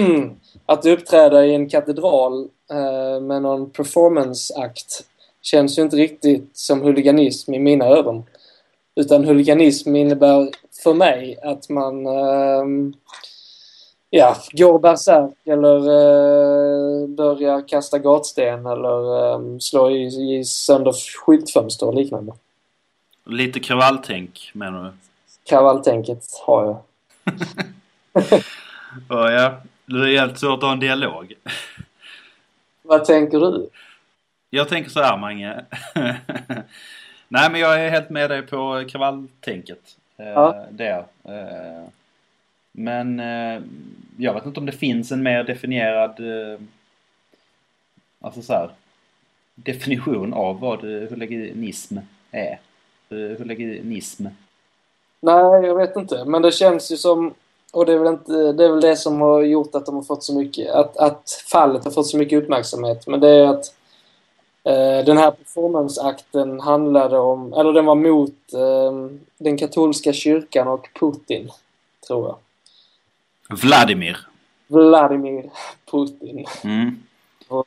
att 0.65 0.85
uppträda 0.85 1.45
i 1.45 1.55
en 1.55 1.69
katedral 1.69 2.49
eh, 2.71 3.21
med 3.21 3.41
någon 3.41 3.69
performanceakt 3.69 5.05
känns 5.43 5.77
ju 5.77 5.81
inte 5.81 5.95
riktigt 5.95 6.57
som 6.57 6.81
huliganism 6.81 7.53
i 7.53 7.59
mina 7.59 7.85
ögon. 7.85 8.23
Utan 8.95 9.25
huliganism 9.25 9.95
innebär 9.95 10.49
för 10.83 10.93
mig 10.93 11.37
att 11.43 11.69
man 11.69 12.05
ehm, 12.05 12.93
ja, 14.09 14.37
går 14.51 14.79
bärsärk 14.79 15.37
eller 15.45 15.77
eh, 15.77 17.07
börjar 17.07 17.67
kasta 17.67 17.99
gatsten 17.99 18.65
eller 18.65 19.31
eh, 19.31 19.57
slå 19.59 19.91
i, 19.91 20.37
i 20.39 20.45
sönder 20.45 20.93
skyltfönster 21.25 21.87
och 21.87 21.95
liknande. 21.95 22.33
Lite 23.25 23.59
kravalltänk 23.59 24.51
menar 24.53 24.83
du? 24.83 24.91
Kravalltänket 25.49 26.23
har 26.45 26.65
jag. 26.65 26.77
Och 29.07 29.31
ja, 29.31 29.61
det 29.85 29.97
är 29.97 30.19
helt 30.19 30.39
svårt 30.39 30.57
att 30.57 30.63
ha 30.63 30.71
en 30.71 30.79
dialog. 30.79 31.33
Vad 32.81 33.05
tänker 33.05 33.39
du? 33.39 33.69
Jag 34.55 34.69
tänker 34.69 34.89
så 34.89 35.01
här 35.01 35.17
Mange. 35.17 35.65
Nej 37.27 37.51
men 37.51 37.61
jag 37.61 37.81
är 37.81 37.89
helt 37.89 38.09
med 38.09 38.29
dig 38.29 38.41
på 38.41 38.83
kravalltänket. 38.89 39.97
Eh, 40.17 40.27
Ja. 40.27 40.65
Där. 40.69 41.05
Eh, 41.23 41.83
men 42.71 43.19
eh, 43.19 43.61
jag 44.17 44.33
vet 44.33 44.45
inte 44.45 44.59
om 44.59 44.65
det 44.65 44.71
finns 44.71 45.11
en 45.11 45.23
mer 45.23 45.43
definierad 45.43 46.19
alltså 48.21 48.41
så 48.41 48.53
här, 48.53 48.69
definition 49.55 50.33
av 50.33 50.59
vad 50.59 50.81
huliganism 50.81 51.97
är. 52.31 52.59
Huliganism. 53.09 54.25
Nej, 55.19 55.65
jag 55.65 55.75
vet 55.75 55.95
inte. 55.95 56.25
Men 56.25 56.41
det 56.41 56.51
känns 56.51 56.91
ju 56.91 56.97
som, 56.97 57.33
och 57.71 57.85
det 57.85 57.93
är 57.93 57.97
väl, 57.97 58.13
inte, 58.13 58.31
det, 58.31 58.65
är 58.65 58.69
väl 58.69 58.81
det 58.81 58.95
som 58.95 59.21
har 59.21 59.41
gjort 59.41 59.75
att 59.75 59.85
de 59.85 59.95
har 59.95 60.03
fått 60.03 60.23
så 60.23 60.35
mycket, 60.35 60.71
att, 60.71 60.97
att 60.97 61.43
fallet 61.51 61.83
har 61.83 61.91
fått 61.91 62.07
så 62.07 62.17
mycket 62.17 62.43
uppmärksamhet. 62.43 63.07
Men 63.07 63.19
det 63.19 63.29
är 63.29 63.47
att 63.47 63.75
den 65.05 65.17
här 65.17 65.31
performanceakten 65.31 66.59
handlade 66.59 67.17
om, 67.17 67.53
eller 67.53 67.73
den 67.73 67.85
var 67.85 67.95
mot 67.95 68.53
eh, 68.53 69.17
den 69.37 69.57
katolska 69.57 70.13
kyrkan 70.13 70.67
och 70.67 70.89
Putin, 70.99 71.49
tror 72.07 72.27
jag. 72.27 72.37
Vladimir. 73.57 74.17
Vladimir 74.67 75.49
Putin. 75.91 76.45
Mm. 76.63 77.03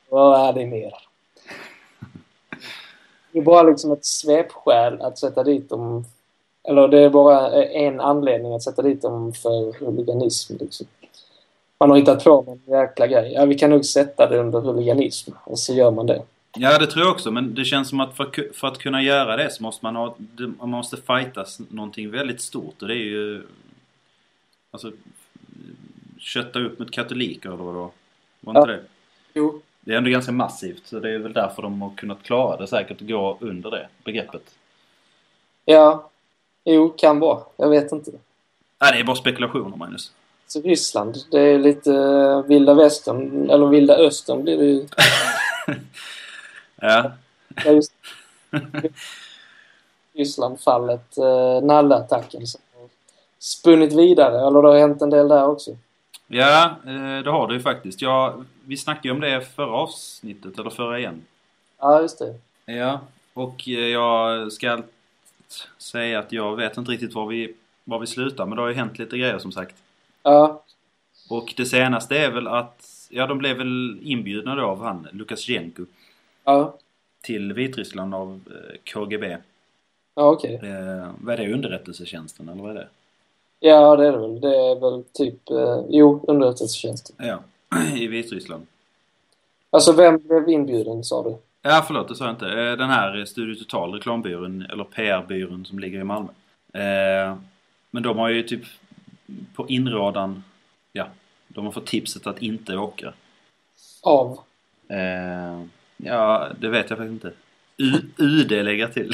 Vladimir. 0.09 0.93
Det 3.31 3.39
är 3.39 3.43
bara 3.43 3.63
liksom 3.63 3.91
ett 3.91 4.05
svepskäl 4.05 5.01
att 5.01 5.17
sätta 5.17 5.43
dit 5.43 5.69
dem. 5.69 6.05
Eller 6.63 6.87
det 6.87 6.99
är 6.99 7.09
bara 7.09 7.63
en 7.63 7.99
anledning 7.99 8.53
att 8.53 8.63
sätta 8.63 8.81
dit 8.81 9.01
dem 9.01 9.33
för 9.33 9.85
huliganism. 9.85 10.55
Liksom. 10.59 10.87
Man 11.79 11.89
har 11.89 11.97
hittat 11.97 12.23
på 12.23 12.29
någon 12.29 12.61
jäkla 12.65 13.07
grej. 13.07 13.33
Ja, 13.33 13.45
vi 13.45 13.55
kan 13.55 13.69
nog 13.69 13.85
sätta 13.85 14.29
det 14.29 14.39
under 14.39 14.59
huliganism. 14.59 15.31
Och 15.43 15.59
så 15.59 15.73
gör 15.73 15.91
man 15.91 16.05
det. 16.05 16.21
Ja, 16.59 16.77
det 16.77 16.87
tror 16.87 17.05
jag 17.05 17.11
också. 17.13 17.31
Men 17.31 17.55
det 17.55 17.65
känns 17.65 17.89
som 17.89 17.99
att 17.99 18.17
för, 18.17 18.53
för 18.53 18.67
att 18.67 18.77
kunna 18.79 19.01
göra 19.01 19.35
det 19.35 19.49
så 19.51 19.63
måste 19.63 19.85
man 19.85 19.95
ha... 19.95 20.15
Man 20.59 20.69
måste 20.69 20.97
fightas 20.97 21.59
någonting 21.69 22.11
väldigt 22.11 22.41
stort. 22.41 22.81
Och 22.81 22.87
det 22.87 22.93
är 22.93 23.05
ju... 23.05 23.43
Alltså... 24.71 24.91
Kötta 26.19 26.59
upp 26.59 26.79
mot 26.79 26.91
katoliker 26.91 27.49
eller 27.49 27.63
vadå? 27.63 27.91
Var 28.39 28.51
inte 28.59 28.71
Ja. 28.71 28.77
det? 28.77 28.83
Jo. 29.33 29.61
Det 29.81 29.93
är 29.93 29.97
ändå 29.97 30.09
ganska 30.09 30.31
massivt. 30.31 30.81
Så 30.87 30.99
det 30.99 31.09
är 31.11 31.17
väl 31.19 31.33
därför 31.33 31.61
de 31.61 31.81
har 31.81 31.89
kunnat 31.95 32.23
klara 32.23 32.57
det 32.57 32.67
säkert 32.67 33.01
att 33.01 33.07
gå 33.07 33.37
under 33.41 33.71
det 33.71 33.87
begreppet. 34.03 34.55
Ja. 35.65 36.09
Jo, 36.65 36.89
kan 36.97 37.19
vara. 37.19 37.39
Jag 37.57 37.69
vet 37.69 37.91
inte. 37.91 38.11
Nej, 38.81 38.91
det 38.93 38.99
är 38.99 39.03
bara 39.03 39.15
spekulationer 39.15 39.77
Magnus. 39.77 40.11
Så 40.47 40.61
Ryssland, 40.61 41.15
det 41.31 41.39
är 41.39 41.59
lite 41.59 41.93
eh, 41.93 42.41
vilda 42.45 42.73
västern, 42.73 43.49
eller 43.49 43.67
vilda 43.67 43.95
östern 43.97 44.43
blir 44.43 44.57
det 44.57 44.65
ju. 44.65 44.87
Ja. 46.81 47.11
Ja, 47.65 47.71
just 47.71 47.91
Ryssland-fallet, 50.13 51.17
eh, 51.17 51.61
Nalle-attacken 51.63 52.47
som 52.47 52.61
har 52.73 52.89
spunnit 53.39 53.93
vidare. 53.93 54.47
Eller 54.47 54.61
det 54.61 54.67
har 54.67 54.77
hänt 54.79 55.01
en 55.01 55.09
del 55.09 55.27
där 55.27 55.45
också. 55.47 55.77
Ja, 56.27 56.75
eh, 56.85 57.23
det 57.23 57.29
har 57.31 57.47
du 57.47 57.53
ju 57.53 57.59
faktiskt. 57.61 58.01
Ja, 58.01 58.43
vi 58.65 58.77
snackade 58.77 59.07
ju 59.07 59.13
om 59.13 59.19
det 59.19 59.41
förra 59.55 59.71
avsnittet, 59.71 60.59
eller 60.59 60.69
förra 60.69 60.99
igen. 60.99 61.25
Ja, 61.79 62.01
just 62.01 62.19
det. 62.19 62.35
Ja, 62.73 62.99
och 63.33 63.67
eh, 63.67 63.73
jag 63.79 64.51
ska 64.51 64.83
säga 65.77 66.19
att 66.19 66.31
jag 66.31 66.55
vet 66.55 66.77
inte 66.77 66.91
riktigt 66.91 67.13
var 67.15 67.25
vi, 67.27 67.55
var 67.83 67.99
vi 67.99 68.07
slutar, 68.07 68.45
men 68.45 68.55
det 68.55 68.61
har 68.61 68.69
ju 68.69 68.75
hänt 68.75 68.99
lite 68.99 69.17
grejer 69.17 69.39
som 69.39 69.51
sagt. 69.51 69.75
Ja, 70.23 70.63
Och 71.29 71.53
det 71.57 71.65
senaste 71.65 72.17
är 72.17 72.31
väl 72.31 72.47
att, 72.47 73.07
ja 73.09 73.27
de 73.27 73.37
blev 73.37 73.57
väl 73.57 73.99
inbjudna 74.03 74.55
då 74.55 74.63
av 74.65 74.83
han, 74.83 75.07
Lukasjenko, 75.11 75.85
ja, 76.47 76.77
till 77.21 77.53
Vitryssland 77.53 78.15
av 78.15 78.39
eh, 78.49 78.77
KGB. 78.93 79.37
ja 80.15 80.29
okej. 80.31 80.55
Eh, 80.63 81.09
vad 81.21 81.33
är 81.33 81.37
det, 81.45 81.53
underrättelsetjänsten 81.53 82.49
eller 82.49 82.61
vad 82.61 82.71
är 82.71 82.75
det? 82.75 82.87
Ja, 83.59 83.95
det 83.95 84.07
är 84.07 84.11
det 84.11 84.17
väl. 84.17 84.41
Det 84.41 84.55
är 84.55 84.79
väl 84.79 85.03
typ, 85.13 85.49
eh, 85.49 85.81
jo, 85.89 86.25
underrättelsetjänsten. 86.27 87.15
Ja, 87.19 87.39
i 87.95 88.07
Vitryssland. 88.07 88.67
Alltså, 89.69 89.91
vem 89.91 90.17
blev 90.17 90.49
inbjuden, 90.49 91.03
sa 91.03 91.23
du? 91.23 91.37
Ja, 91.61 91.83
förlåt, 91.87 92.07
det 92.07 92.15
sa 92.15 92.25
jag 92.25 92.33
inte. 92.33 92.47
Eh, 92.47 92.77
Den 92.77 92.89
här 92.89 93.25
Studio 93.25 93.55
Total, 93.55 93.93
reklambyrån, 93.93 94.61
eller 94.61 94.83
PR-byrån 94.83 95.65
som 95.65 95.79
ligger 95.79 95.99
i 95.99 96.03
Malmö. 96.03 96.29
Eh, 96.73 97.37
Men 97.91 98.03
de 98.03 98.17
har 98.17 98.29
ju 98.29 98.43
typ 98.43 98.63
på 99.55 99.67
inrådan, 99.67 100.43
ja, 100.93 101.07
de 101.47 101.65
har 101.65 101.71
fått 101.71 101.85
tipset 101.85 102.27
att 102.27 102.41
inte 102.41 102.77
åka. 102.77 103.13
Av? 104.01 104.39
Eh, 104.87 105.61
Ja, 105.97 106.47
det 106.59 106.69
vet 106.69 106.89
jag 106.89 106.99
faktiskt 106.99 107.23
inte. 107.23 107.31
U 107.77 108.01
UD 108.17 108.51
lägger 108.51 108.83
jag 108.83 108.93
till. 108.93 109.11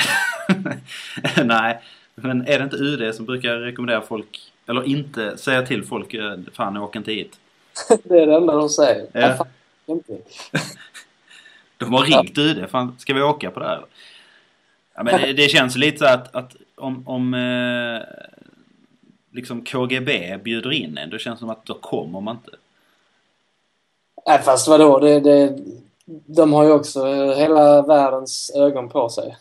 Nej, 1.46 1.82
men 2.16 2.48
är 2.48 2.58
det 2.60 2.64
inte 2.64 2.76
UD 2.76 3.16
som 3.16 3.26
brukar 3.26 3.56
rekommendera 3.58 4.02
folk, 4.02 4.52
eller 4.68 4.84
inte 4.84 5.38
säga 5.38 5.62
till 5.62 5.84
folk, 5.84 6.14
eh, 6.14 6.38
fan 6.54 6.78
åk 6.78 6.96
inte 6.96 7.12
hit. 7.12 7.40
det 8.04 8.20
är 8.20 8.28
det 8.28 8.36
enda 8.36 8.54
de 8.54 8.70
säger. 8.70 9.08
Ja. 9.12 9.20
Ja. 9.22 9.36
fan, 9.36 9.48
inte. 9.86 10.18
De 11.78 11.94
har 11.94 12.02
ringt 12.06 12.38
UD. 12.38 12.70
Fan, 12.70 12.96
ska 13.00 13.14
vi 13.14 13.22
åka 13.22 13.52
på 13.52 13.60
det 13.60 13.66
här? 13.66 13.86
Ja, 14.96 15.04
men 15.04 15.22
det, 15.22 15.34
det 15.34 15.50
känns 15.50 15.76
lite 15.76 15.98
så 15.98 16.06
att, 16.06 16.36
att 16.36 16.56
om, 16.76 17.08
om 17.08 17.34
eh, 17.34 18.02
liksom 19.32 19.66
KGB 19.66 20.38
bjuder 20.44 20.72
in 20.72 20.98
en, 20.98 21.10
då 21.10 21.18
känns 21.18 21.40
det 21.40 21.40
som 21.40 21.50
att 21.50 21.66
då 21.66 21.74
kommer 21.74 22.22
man 22.22 22.36
inte. 22.36 22.58
Nej, 24.28 24.42
fast 24.42 24.68
vadå? 24.68 25.00
Det, 25.00 25.20
det, 25.20 25.60
de 26.06 26.54
har 26.54 26.64
ju 26.64 26.72
också 26.72 27.08
eh, 27.08 27.38
hela 27.38 27.82
världens 27.82 28.52
ögon 28.56 28.90
på 28.90 29.10
sig. 29.10 29.38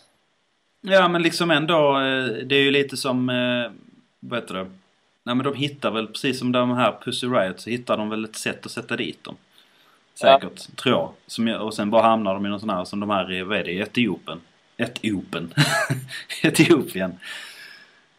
Ja, 0.81 1.09
men 1.09 1.23
liksom 1.23 1.50
ändå, 1.50 1.99
eh, 1.99 2.25
det 2.25 2.57
är 2.57 2.62
ju 2.62 2.71
lite 2.71 2.97
som, 2.97 3.28
eh, 3.28 3.71
vad 4.21 4.40
heter 4.40 4.54
det? 4.54 4.71
Nej 5.25 5.35
men 5.35 5.45
de 5.45 5.54
hittar 5.54 5.90
väl, 5.90 6.07
precis 6.07 6.38
som 6.38 6.52
de 6.52 6.71
här 6.71 6.99
Pussy 7.04 7.26
Riot, 7.26 7.61
så 7.61 7.71
hittar 7.71 7.97
de 7.97 8.09
väl 8.11 8.25
ett 8.25 8.37
sätt 8.37 8.66
att 8.66 8.73
sätta 8.73 8.97
dit 8.97 9.25
dem. 9.25 9.37
Säkert, 10.14 10.76
tror 10.76 10.95
jag. 10.95 11.11
Som, 11.26 11.49
och 11.49 11.75
sen 11.75 11.90
bara 11.90 12.02
hamnar 12.02 12.35
de 12.35 12.47
i 12.47 12.49
någon 12.49 12.61
sån 12.61 12.71
här, 12.71 12.85
som 12.85 13.00
de 13.00 13.11
här 13.11 13.42
vad 13.45 13.59
är 13.59 13.64
det, 13.64 13.73
i 13.73 13.81
Etiopien? 13.81 14.40
Etiopien. 16.42 17.19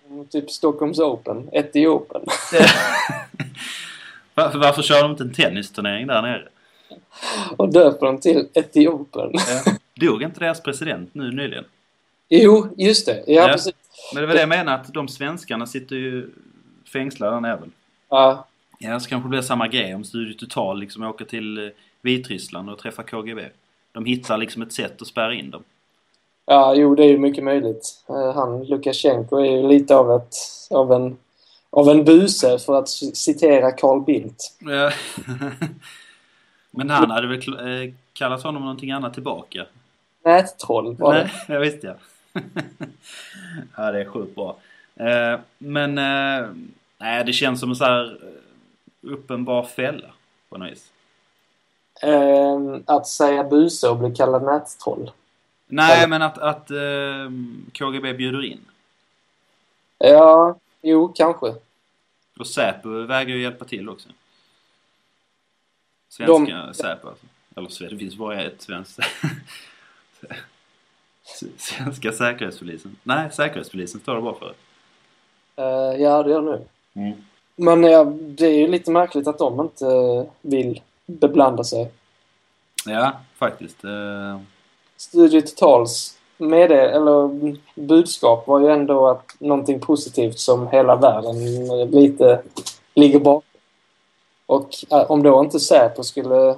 Mm, 0.10 0.28
Typ 0.28 0.52
Stockholms 0.52 1.00
Open, 1.00 1.50
Etiopien. 1.52 2.26
Varför, 4.36 4.60
varför 4.60 4.82
kör 4.82 5.02
de 5.02 5.12
inte 5.12 5.24
en 5.24 5.34
tennisturnering 5.34 6.08
där 6.08 6.22
nere? 6.22 6.48
Och 7.58 7.74
döper 7.74 8.06
dem 8.06 8.18
till 8.18 8.48
Etiopien. 8.54 9.32
Ja. 9.34 9.72
Dog 9.96 10.24
inte 10.24 10.40
deras 10.40 10.62
president 10.62 11.10
nu 11.14 11.32
nyligen? 11.32 11.66
Jo, 12.30 12.68
just 12.78 13.06
det. 13.06 13.24
Ja, 13.28 13.34
Ja. 13.42 13.48
precis. 13.48 13.74
Men 14.14 14.22
det 14.22 14.28
var 14.28 14.34
det 14.34 14.40
jag 14.40 14.50
menar, 14.50 14.76
att 14.76 14.94
de 14.94 15.08
svenskarna 15.08 15.66
sitter 15.68 15.96
ju 15.96 16.30
fängslade 16.94 17.40
nere 17.40 17.56
väl? 17.56 17.70
Ja, 18.10 18.48
Ja, 18.80 19.00
så 19.00 19.10
kanske 19.10 19.26
det 19.28 19.30
blir 19.30 19.42
samma 19.42 19.68
grej 19.68 19.96
om 19.96 20.04
Studio 20.04 20.34
Total 20.34 20.80
liksom 20.80 21.04
åker 21.04 21.26
till 21.26 21.58
eh, 21.66 21.72
Vitryssland 22.02 22.70
och 22.70 22.78
träffar 22.80 23.04
KGB. 23.04 23.42
De 23.92 24.06
hittar 24.06 24.38
liksom 24.38 24.62
ett 24.62 24.74
sätt 24.74 25.02
att 25.02 25.08
spärra 25.08 25.34
in 25.34 25.52
dem. 25.52 25.64
Ja, 26.46 26.76
jo, 26.76 26.96
det 26.96 27.04
är 27.04 27.08
ju 27.10 27.18
mycket 27.18 27.44
möjligt. 27.44 28.04
Eh, 28.10 28.34
Han, 28.36 28.64
Lukasjenko, 28.64 29.38
är 29.38 29.46
ju 29.52 29.68
lite 29.68 29.96
av, 29.96 30.12
ett, 30.12 30.36
av, 30.70 30.94
en, 30.94 31.18
av 31.70 31.90
en 31.90 32.04
buse, 32.06 32.60
för 32.60 32.80
att 32.80 32.90
citera 32.90 33.72
Carl 33.72 34.02
Bildt. 34.02 34.44
Ja. 34.60 34.92
Men 36.76 36.90
han 36.90 37.12
hade 37.12 37.28
väl 37.28 37.84
eh, 37.84 37.94
kallat 38.14 38.44
honom 38.44 38.62
någonting 38.62 38.92
annat 38.92 39.14
tillbaka? 39.14 39.66
Nättroll 40.26 40.96
var 40.96 41.14
det. 41.14 41.24
Nej, 41.24 41.32
jag 41.48 41.60
visste 41.60 41.88
jag. 41.88 41.96
ja, 43.78 43.92
det 43.92 44.02
är 44.02 44.06
sjukt 44.06 44.36
bra. 44.36 44.56
Eh, 44.96 45.40
Men 45.58 45.98
eh, 45.98 46.50
nej, 46.98 47.24
det 47.26 47.34
känns 47.34 47.60
som 47.60 47.70
en 47.70 47.76
så 47.76 47.84
här 47.86 48.18
uppenbar 49.02 49.64
fälla 49.64 50.08
på 50.50 50.58
något 50.58 50.72
vis. 50.72 50.92
Eh, 52.02 52.60
att 52.86 53.08
säga 53.08 53.44
buse 53.44 53.90
och 53.90 53.98
bli 53.98 54.16
kallad 54.16 54.44
nättroll. 54.44 55.12
Nej, 55.68 55.98
Eller- 55.98 56.08
men 56.08 56.22
att, 56.22 56.38
att 56.38 56.72
eh, 56.72 57.32
KGB 57.74 58.14
bjuder 58.14 58.44
in. 58.46 58.60
Ja, 59.98 60.56
jo, 60.82 61.14
kanske. 61.16 61.56
Och 62.40 62.48
Säpo 62.48 62.90
vägrar 62.90 63.36
ju 63.36 63.42
hjälpa 63.42 63.66
till 63.66 63.90
också. 63.90 64.10
Svenska 66.14 66.74
Säpo 66.74 67.08
alltså. 67.08 67.26
Eller 67.56 67.90
det 67.90 67.98
finns 67.98 68.16
bara 68.16 68.42
ett 68.42 68.62
svenskt. 68.62 69.00
Svenska 71.58 72.12
säkerhetspolisen. 72.12 72.96
Nej, 73.04 73.32
säkerhetspolisen 73.32 74.02
står 74.02 74.16
det 74.16 74.22
bara 74.22 74.34
för. 74.34 74.54
Eh, 75.56 76.02
ja, 76.02 76.24
det 76.24 76.30
gör 76.32 76.42
det 76.42 76.52
nu. 76.52 76.62
Mm. 76.94 77.18
Men 77.56 77.84
ja, 77.84 78.04
det 78.20 78.46
är 78.46 78.60
ju 78.60 78.68
lite 78.68 78.92
märkligt 78.92 79.28
att 79.28 79.38
de 79.38 79.60
inte 79.60 79.86
vill 80.42 80.82
beblanda 81.06 81.64
sig. 81.64 81.92
Ja, 82.86 83.20
faktiskt. 83.36 83.84
Eh, 83.84 84.40
Studio 84.98 85.42
Totals 85.42 86.18
med 86.38 86.70
det, 86.70 86.92
eller 86.92 87.30
budskap 87.76 88.48
var 88.48 88.60
ju 88.60 88.68
ändå 88.68 89.08
att 89.08 89.36
någonting 89.40 89.80
positivt 89.80 90.40
som 90.40 90.68
hela 90.68 90.96
världen 90.96 91.36
lite 91.92 92.42
ligger 92.94 93.20
bakom. 93.20 93.53
Och 94.46 94.70
eh, 94.92 95.12
om 95.12 95.24
då 95.24 95.44
inte 95.44 95.60
Säpo 95.60 96.04
skulle 96.04 96.56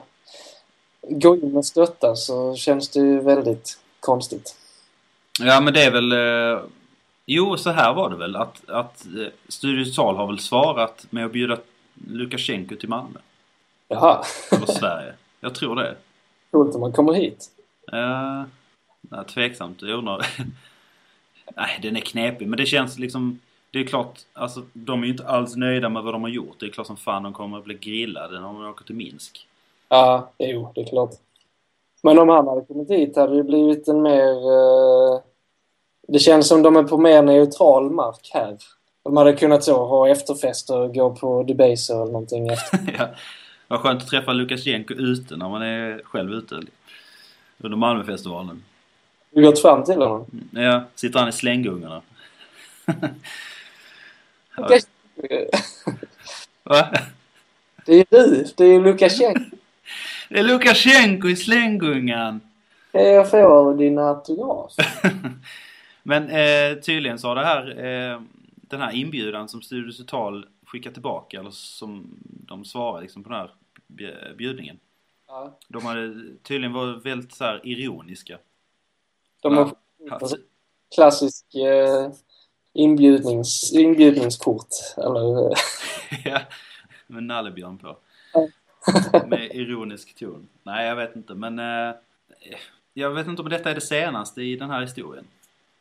gå 1.09 1.35
in 1.35 1.57
och 1.57 1.65
stötta 1.65 2.15
så 2.15 2.55
känns 2.55 2.89
det 2.89 2.99
ju 2.99 3.19
väldigt 3.19 3.79
konstigt. 3.99 4.55
Ja, 5.39 5.61
men 5.61 5.73
det 5.73 5.83
är 5.83 5.91
väl... 5.91 6.11
Eh, 6.11 6.63
jo, 7.25 7.57
så 7.57 7.69
här 7.69 7.93
var 7.93 8.09
det 8.09 8.15
väl. 8.15 8.35
Att, 8.35 8.69
att 8.69 9.05
eh, 9.05 9.27
Studio 9.47 9.85
Total 9.85 10.15
har 10.15 10.27
väl 10.27 10.39
svarat 10.39 11.07
med 11.09 11.25
att 11.25 11.31
bjuda 11.31 11.57
Lukasjenko 12.07 12.75
till 12.75 12.89
Malmö. 12.89 13.19
Jaha, 13.87 14.23
Eller 14.51 14.65
Sverige. 14.65 15.13
Jag 15.39 15.55
tror 15.55 15.75
det. 15.75 15.95
coolt 16.51 16.75
om 16.75 16.81
man 16.81 16.91
kommer 16.91 17.13
hit. 17.13 17.49
Uh, 17.93 18.43
nej, 19.01 19.25
tveksamt. 19.25 19.81
Jag 19.81 19.97
undrar. 19.97 20.27
nej, 21.55 21.79
den 21.81 21.97
är 21.97 22.01
knepig. 22.01 22.47
Men 22.47 22.57
det 22.57 22.65
känns 22.65 22.99
liksom... 22.99 23.39
Det 23.75 23.81
är 23.81 23.85
klart, 23.85 24.19
alltså 24.33 24.61
de 24.73 25.01
är 25.01 25.05
ju 25.05 25.11
inte 25.11 25.27
alls 25.27 25.55
nöjda 25.55 25.89
med 25.89 26.03
vad 26.03 26.13
de 26.13 26.21
har 26.21 26.29
gjort. 26.29 26.55
Det 26.59 26.65
är 26.65 26.69
klart 26.69 26.87
som 26.87 26.97
fan 26.97 27.23
de 27.23 27.33
kommer 27.33 27.57
att 27.57 27.63
bli 27.63 27.73
grillade 27.73 28.33
när 28.33 28.41
de 28.41 28.65
åker 28.65 28.85
till 28.85 28.95
Minsk. 28.95 29.47
Ja, 29.89 30.31
jo, 30.37 30.71
det 30.75 30.81
är 30.81 30.85
klart. 30.85 31.09
Men 32.03 32.19
om 32.19 32.29
han 32.29 32.47
hade 32.47 32.61
kommit 32.61 32.89
hit 32.89 33.15
hade 33.15 33.35
det 33.35 33.43
blivit 33.43 33.87
en 33.87 34.01
mer... 34.01 34.31
Eh, 34.31 35.19
det 36.07 36.19
känns 36.19 36.47
som 36.47 36.63
de 36.63 36.75
är 36.75 36.83
på 36.83 36.97
mer 36.97 37.21
neutral 37.21 37.91
mark 37.91 38.29
här. 38.33 38.57
De 39.03 39.17
hade 39.17 39.33
kunnat 39.33 39.63
så 39.63 39.85
ha 39.85 40.09
efterfester 40.09 40.79
och 40.79 40.93
gå 40.93 41.15
på 41.15 41.43
Debaser 41.43 41.95
eller 41.95 42.05
någonting 42.05 42.47
efter. 42.47 42.79
ja. 42.97 43.07
Vad 43.67 43.79
skönt 43.79 44.01
att 44.01 44.09
träffa 44.09 44.33
Lukasjenko 44.33 44.93
ute 44.93 45.37
när 45.37 45.49
man 45.49 45.61
är 45.61 46.01
själv 46.03 46.33
ute. 46.33 46.61
Under 47.57 47.77
Malmöfestivalen. 47.77 48.63
Du 49.31 49.41
gått 49.41 49.61
fram 49.61 49.83
till 49.83 49.95
honom? 49.95 50.25
Ja, 50.51 50.83
sitter 50.95 51.19
han 51.19 51.29
i 51.29 51.31
slänggungarna. 51.31 52.01
Ja. 54.57 54.69
Va? 56.63 56.87
Det 57.85 57.93
är 57.93 58.05
du. 58.09 58.45
Det 58.57 58.65
är 58.65 58.81
Lukasjenko. 58.81 59.55
Det 60.29 60.39
är 60.39 60.43
Lukasjenko 60.43 61.27
i 61.29 61.35
slänggungan! 61.35 62.41
Jag 62.91 63.29
får 63.31 63.77
din 63.77 63.97
autograf. 63.99 64.73
Men 66.03 66.29
eh, 66.29 66.75
tydligen 66.79 67.19
så 67.19 67.27
har 67.27 67.35
det 67.35 67.45
här, 67.45 67.85
eh, 67.85 68.21
den 68.53 68.81
här 68.81 68.91
inbjudan 68.95 69.49
som 69.49 69.61
Studio 69.61 69.91
Total 69.91 70.45
skickar 70.65 70.91
tillbaka, 70.91 71.39
eller 71.39 71.51
som 71.51 72.17
de 72.23 72.65
svarar 72.65 73.01
liksom 73.01 73.23
på 73.23 73.29
den 73.29 73.39
här 73.39 73.51
bj- 73.87 74.35
bjudningen. 74.35 74.79
Ja. 75.27 75.57
De 75.67 75.85
hade 75.85 76.13
tydligen 76.43 76.73
varit 76.73 77.05
väldigt 77.05 77.33
så 77.33 77.43
här 77.43 77.61
ironiska. 77.63 78.37
De 79.41 79.57
har 79.57 79.71
Ja. 79.97 80.19
klassisk 80.95 81.55
eh, 81.55 82.11
inbjudnings, 82.75 83.73
inbjudningskort. 83.73 84.67
Eller, 84.97 85.53
ja, 86.25 86.39
med 87.07 87.23
nallebjörn 87.23 87.77
på. 87.77 87.95
Med 89.27 89.51
ironisk 89.55 90.15
ton. 90.19 90.47
Nej, 90.63 90.87
jag 90.87 90.95
vet 90.95 91.15
inte, 91.15 91.33
men 91.33 91.59
eh, 91.59 91.95
jag 92.93 93.09
vet 93.11 93.27
inte 93.27 93.41
om 93.41 93.49
detta 93.49 93.71
är 93.71 93.75
det 93.75 93.81
senaste 93.81 94.41
i 94.41 94.55
den 94.55 94.69
här 94.69 94.81
historien. 94.81 95.25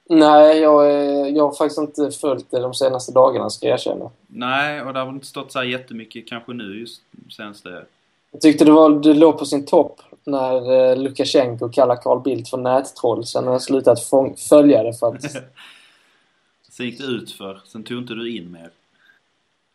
nej, 0.08 0.58
jag, 0.58 0.92
är- 0.92 1.26
jag 1.36 1.44
har 1.48 1.54
faktiskt 1.54 1.78
inte 1.80 2.10
följt 2.10 2.50
det 2.50 2.60
de 2.60 2.74
senaste 2.74 3.12
dagarna, 3.12 3.50
ska 3.50 3.66
jag 3.66 3.74
erkänna. 3.74 4.10
Nej, 4.26 4.82
och 4.82 4.92
det 4.92 5.00
har 5.00 5.08
inte 5.08 5.26
stått 5.26 5.52
så 5.52 5.58
här 5.58 5.66
jättemycket 5.66 6.28
kanske 6.28 6.52
nu 6.52 6.80
just 6.80 7.02
senaste... 7.36 7.84
Jag 8.32 8.40
tyckte 8.40 8.64
det, 8.64 8.72
var, 8.72 8.90
det 8.90 9.14
låg 9.14 9.38
på 9.38 9.44
sin 9.44 9.66
topp 9.66 10.00
när 10.24 10.72
eh, 10.90 10.96
Lukasjenko 10.96 11.68
kallar 11.68 11.96
Carl 11.96 12.20
Bildt 12.22 12.48
för 12.50 12.56
nättroll. 12.58 13.26
Sen 13.26 13.44
har 13.44 13.52
jag 13.52 13.62
slutat 13.62 14.00
följa 14.48 14.82
det 14.82 14.94
för 14.94 15.14
att... 15.14 15.24
Sen 16.76 16.86
gick 16.86 16.98
det 16.98 17.04
ut 17.04 17.32
för. 17.32 17.60
sen 17.64 17.84
tog 17.84 17.98
inte 17.98 18.14
du 18.14 18.36
in 18.36 18.52
mer. 18.52 18.70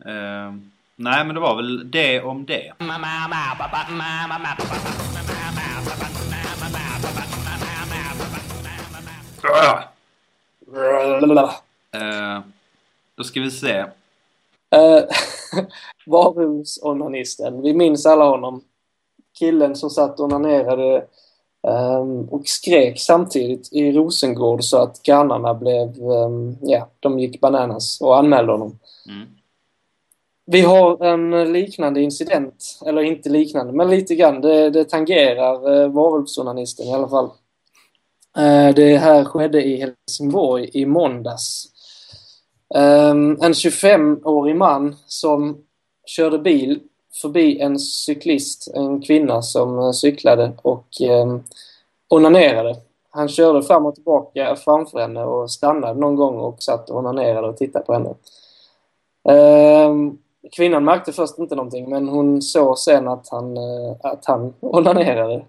Uh, 0.05 0.55
nej, 0.95 1.25
men 1.25 1.35
det 1.35 1.39
var 1.39 1.55
väl 1.55 1.91
det 1.91 2.21
om 2.21 2.45
det. 2.45 2.73
Uh, 11.95 12.39
då 13.15 13.23
ska 13.23 13.41
vi 13.41 13.51
se. 13.51 13.77
Eh, 13.77 13.87
uh, 14.79 15.03
Varulvsonanisten. 16.05 17.61
Vi 17.61 17.73
minns 17.73 18.05
alla 18.05 18.25
honom. 18.25 18.63
Killen 19.39 19.75
som 19.75 19.89
satt 19.89 20.19
och 20.19 20.25
onanerade 20.25 21.07
och 22.29 22.47
skrek 22.47 22.99
samtidigt 22.99 23.73
i 23.73 23.91
Rosengård 23.91 24.63
så 24.63 24.77
att 24.77 25.03
grannarna 25.03 25.53
blev... 25.53 25.87
ehm, 25.87 26.57
ja, 26.61 26.89
de 26.99 27.19
gick 27.19 27.41
bananas 27.41 28.01
och 28.01 28.17
anmälde 28.17 28.51
honom. 28.51 28.79
Mm. 29.07 29.27
Vi 30.51 30.61
har 30.61 31.05
en 31.05 31.53
liknande 31.53 32.01
incident, 32.01 32.79
eller 32.85 33.01
inte 33.01 33.29
liknande, 33.29 33.73
men 33.73 33.89
lite 33.89 34.15
grann. 34.15 34.41
Det, 34.41 34.69
det 34.69 34.85
tangerar 34.85 35.81
eh, 35.81 35.89
varulvsonanisten 35.89 36.85
i 36.85 36.93
alla 36.93 37.09
fall. 37.09 37.29
Eh, 38.37 38.75
det 38.75 38.97
här 38.97 39.25
skedde 39.25 39.63
i 39.63 39.77
Helsingborg 39.77 40.69
i 40.73 40.85
måndags. 40.85 41.65
Ehm, 42.75 43.37
en 43.41 43.53
25-årig 43.53 44.55
man 44.55 44.95
som 45.05 45.57
körde 46.05 46.39
bil 46.39 46.79
förbi 47.21 47.59
en 47.59 47.79
cyklist, 47.79 48.71
en 48.73 49.01
kvinna 49.01 49.41
som 49.41 49.79
eh, 49.79 49.91
cyklade 49.91 50.51
och 50.61 51.01
eh, 51.01 51.37
onanerade. 52.07 52.75
Han 53.09 53.27
körde 53.27 53.63
fram 53.63 53.85
och 53.85 53.95
tillbaka 53.95 54.55
framför 54.55 54.99
henne 54.99 55.23
och 55.23 55.51
stannade 55.51 55.99
någon 55.99 56.15
gång 56.15 56.39
och 56.39 56.63
satt 56.63 56.89
och 56.89 56.97
onanerade 56.97 57.47
och 57.47 57.57
tittade 57.57 57.85
på 57.85 57.93
henne. 57.93 58.15
Eh, 59.29 59.93
kvinnan 60.51 60.83
märkte 60.83 61.11
först 61.11 61.37
inte 61.37 61.55
någonting 61.55 61.89
men 61.89 62.09
hon 62.09 62.41
såg 62.41 62.77
sen 62.77 63.07
att 63.07 63.29
han, 63.29 63.57
eh, 63.57 63.95
att 63.99 64.25
han 64.25 64.53
onanerade. 64.59 65.45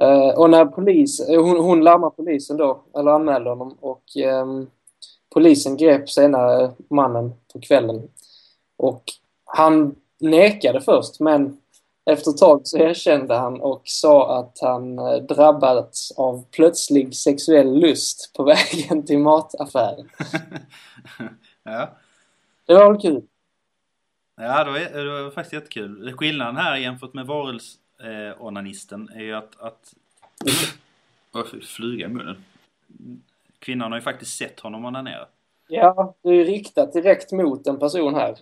Eh, 0.00 0.28
och 0.28 0.50
när 0.50 0.64
polis, 0.64 1.20
eh, 1.20 1.42
hon, 1.42 1.56
hon 1.56 1.84
larmade 1.84 2.14
polisen 2.16 2.56
då, 2.56 2.80
eller 2.98 3.10
anmälde 3.10 3.50
honom 3.50 3.76
och 3.80 4.16
ehm, 4.16 4.66
polisen 5.34 5.76
grep 5.76 6.10
senare 6.10 6.70
mannen 6.88 7.32
på 7.52 7.60
kvällen. 7.60 8.08
Och 8.76 9.02
han 9.44 9.94
nekade 10.20 10.80
först 10.80 11.20
men 11.20 11.56
efter 12.10 12.30
ett 12.30 12.38
tag 12.38 12.60
så 12.64 12.78
erkände 12.78 13.34
han 13.34 13.60
och 13.60 13.82
sa 13.84 14.38
att 14.38 14.58
han 14.60 14.98
eh, 14.98 15.16
drabbats 15.16 16.12
av 16.16 16.44
plötslig 16.50 17.14
sexuell 17.14 17.80
lust 17.80 18.32
på 18.36 18.42
vägen 18.72 19.06
till 19.06 19.18
mataffären. 19.18 20.08
ja. 21.62 21.90
Det 22.66 22.74
var 22.74 22.92
väl 22.92 23.00
kul? 23.00 23.22
Ja, 24.36 24.64
det 24.64 24.70
var, 24.70 25.04
det 25.04 25.22
var 25.22 25.30
faktiskt 25.30 25.52
jättekul. 25.52 26.12
Skillnaden 26.12 26.56
här 26.56 26.76
jämfört 26.76 27.14
med 27.14 27.26
varulvsonanisten 27.26 29.08
är 29.14 29.22
ju 29.22 29.34
att... 29.34 29.60
att 29.60 29.94
fy, 31.52 31.60
flyga 31.60 32.06
i 32.06 32.08
munnen. 32.08 32.44
Kvinnan 33.58 33.92
har 33.92 33.98
ju 33.98 34.02
faktiskt 34.02 34.38
sett 34.38 34.60
honom 34.60 34.84
onanera. 34.84 35.26
Ja, 35.68 36.14
det 36.22 36.28
är 36.28 36.34
ju 36.34 36.44
riktat 36.44 36.92
direkt 36.92 37.32
mot 37.32 37.66
en 37.66 37.78
person 37.78 38.14
här. 38.14 38.36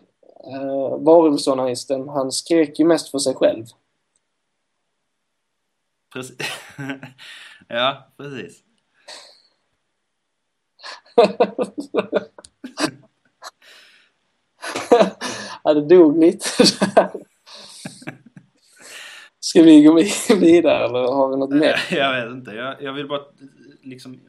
Uh, 0.47 1.05
Varulvsonanisten, 1.05 2.09
han 2.09 2.33
skrek 2.33 2.79
ju 2.79 2.85
mest 2.85 3.11
för 3.11 3.19
sig 3.19 3.35
själv. 3.35 3.65
Precis. 6.13 6.37
ja, 7.69 8.09
precis. 8.17 8.63
ja, 15.65 15.75
det 15.75 15.89
dog 15.89 16.19
lite 16.19 16.49
där. 16.95 17.11
Ska 19.41 19.63
vi 19.63 19.83
gå 19.83 19.95
vidare 20.41 20.85
eller 20.85 20.99
har 20.99 21.29
vi 21.29 21.37
något 21.37 21.51
mer? 21.51 21.77
Jag 21.91 22.25
vet 22.25 22.33
inte. 22.33 22.51
Jag, 22.51 22.83
jag 22.83 22.93
vill 22.93 23.09
bara 23.09 23.23
liksom 23.83 24.21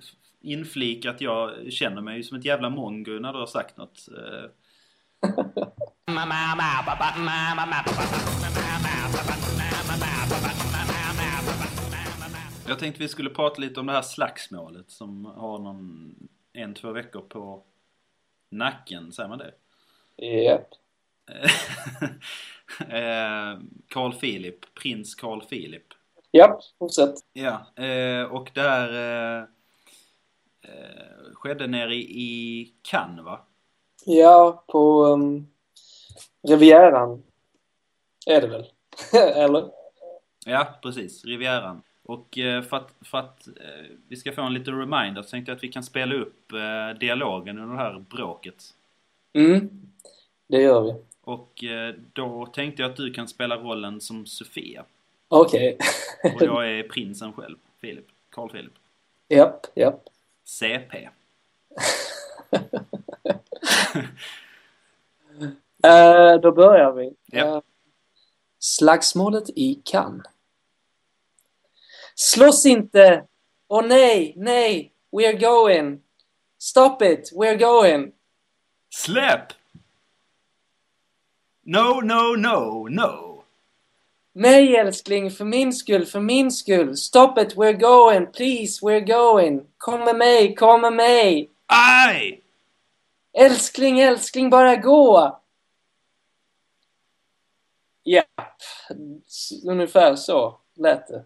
inflika 0.41 1.09
att 1.09 1.21
jag 1.21 1.71
känner 1.73 2.01
mig 2.01 2.23
som 2.23 2.37
ett 2.37 2.45
jävla 2.45 2.69
mongo 2.69 3.19
när 3.19 3.33
du 3.33 3.39
har 3.39 3.45
sagt 3.45 3.77
något. 3.77 4.09
Jag 12.67 12.79
tänkte 12.79 13.01
vi 13.01 13.07
skulle 13.07 13.29
prata 13.29 13.61
lite 13.61 13.79
om 13.79 13.85
det 13.85 13.93
här 13.93 14.01
slagsmålet 14.01 14.91
som 14.91 15.25
har 15.25 15.59
någon 15.59 16.15
en, 16.53 16.73
två 16.73 16.91
veckor 16.91 17.21
på 17.21 17.63
nacken, 18.49 19.11
säger 19.11 19.29
man 19.29 19.37
det? 19.37 19.53
Japp. 20.25 20.69
Eh, 22.79 23.59
Carl 23.87 24.13
Philip, 24.13 24.73
prins 24.73 25.15
Carl 25.15 25.41
Philip. 25.41 25.83
Japp, 26.31 26.59
fortsätt. 26.79 27.15
Ja, 27.33 27.83
eh, 27.83 28.23
och 28.23 28.51
det 28.53 28.61
här 28.61 28.93
eh, 29.41 29.45
skedde 31.33 31.67
nere 31.67 31.95
i 31.95 32.73
Cannes 32.81 33.25
va? 33.25 33.39
Ja, 34.05 34.63
på 34.67 35.05
um, 35.05 35.47
Rivieran 36.47 37.23
är 38.27 38.41
det 38.41 38.47
väl? 38.47 38.65
Eller? 39.35 39.69
Ja, 40.45 40.67
precis. 40.81 41.25
Rivieran. 41.25 41.81
Och 42.03 42.37
eh, 42.37 42.61
för 42.61 42.77
att, 42.77 42.93
för 43.01 43.17
att 43.17 43.47
eh, 43.47 43.85
vi 44.07 44.15
ska 44.15 44.31
få 44.31 44.41
en 44.41 44.53
liten 44.53 44.79
reminder 44.79 45.21
så 45.21 45.29
tänkte 45.29 45.51
jag 45.51 45.55
att 45.55 45.63
vi 45.63 45.67
kan 45.67 45.83
spela 45.83 46.15
upp 46.15 46.51
eh, 46.51 46.99
dialogen 46.99 47.59
under 47.59 47.75
det 47.75 47.81
här 47.81 48.05
bråket. 48.09 48.63
Mm, 49.33 49.69
det 50.47 50.61
gör 50.61 50.81
vi. 50.81 50.95
Och 51.21 51.63
då 52.13 52.45
tänkte 52.45 52.81
jag 52.81 52.91
att 52.91 52.97
du 52.97 53.13
kan 53.13 53.27
spela 53.27 53.57
rollen 53.57 54.01
som 54.01 54.25
Sofia. 54.25 54.85
Okej. 55.27 55.77
Okay. 56.23 56.35
och 56.35 56.41
jag 56.41 56.71
är 56.79 56.83
prinsen 56.83 57.33
själv, 57.33 57.55
Filip. 57.81 58.05
Carl 58.29 58.49
Philip. 58.49 58.73
Japp, 59.27 59.65
japp. 59.75 60.03
CP. 60.43 61.09
uh, 65.85 66.41
då 66.41 66.51
börjar 66.51 66.91
vi. 66.91 67.13
Yep. 67.37 67.45
Uh, 67.45 67.59
slagsmålet 68.59 69.49
i 69.49 69.81
Cannes. 69.85 70.25
Slåss 72.15 72.65
inte! 72.65 73.23
Åh 73.67 73.79
oh, 73.79 73.87
nej, 73.87 74.33
nej! 74.37 74.91
We're 75.11 75.39
going! 75.39 76.01
Stop 76.59 77.01
it! 77.01 77.31
We're 77.33 77.57
going! 77.57 78.11
Släpp! 78.89 79.53
No, 81.63 82.01
no, 82.01 82.35
no, 82.35 82.87
no! 82.89 83.43
Nej 84.33 84.75
älskling, 84.75 85.31
för 85.31 85.45
min 85.45 85.73
skull, 85.73 86.05
för 86.05 86.19
min 86.19 86.51
skull! 86.51 86.97
Stop 86.97 87.37
it, 87.37 87.55
we're 87.55 87.79
going! 87.79 88.27
Please, 88.31 88.85
we're 88.85 89.05
going! 89.05 89.61
Kom 89.77 89.99
med 89.99 90.15
mig, 90.15 90.55
kom 90.55 90.81
med 90.81 90.93
mig! 90.93 91.49
Aj! 91.65 92.41
Älskling, 93.33 93.99
älskling, 93.99 94.49
bara 94.49 94.75
gå! 94.75 95.39
Ja, 98.09 98.23
ungefär 99.67 100.15
så 100.15 100.55
lät 100.75 101.07
det. 101.07 101.23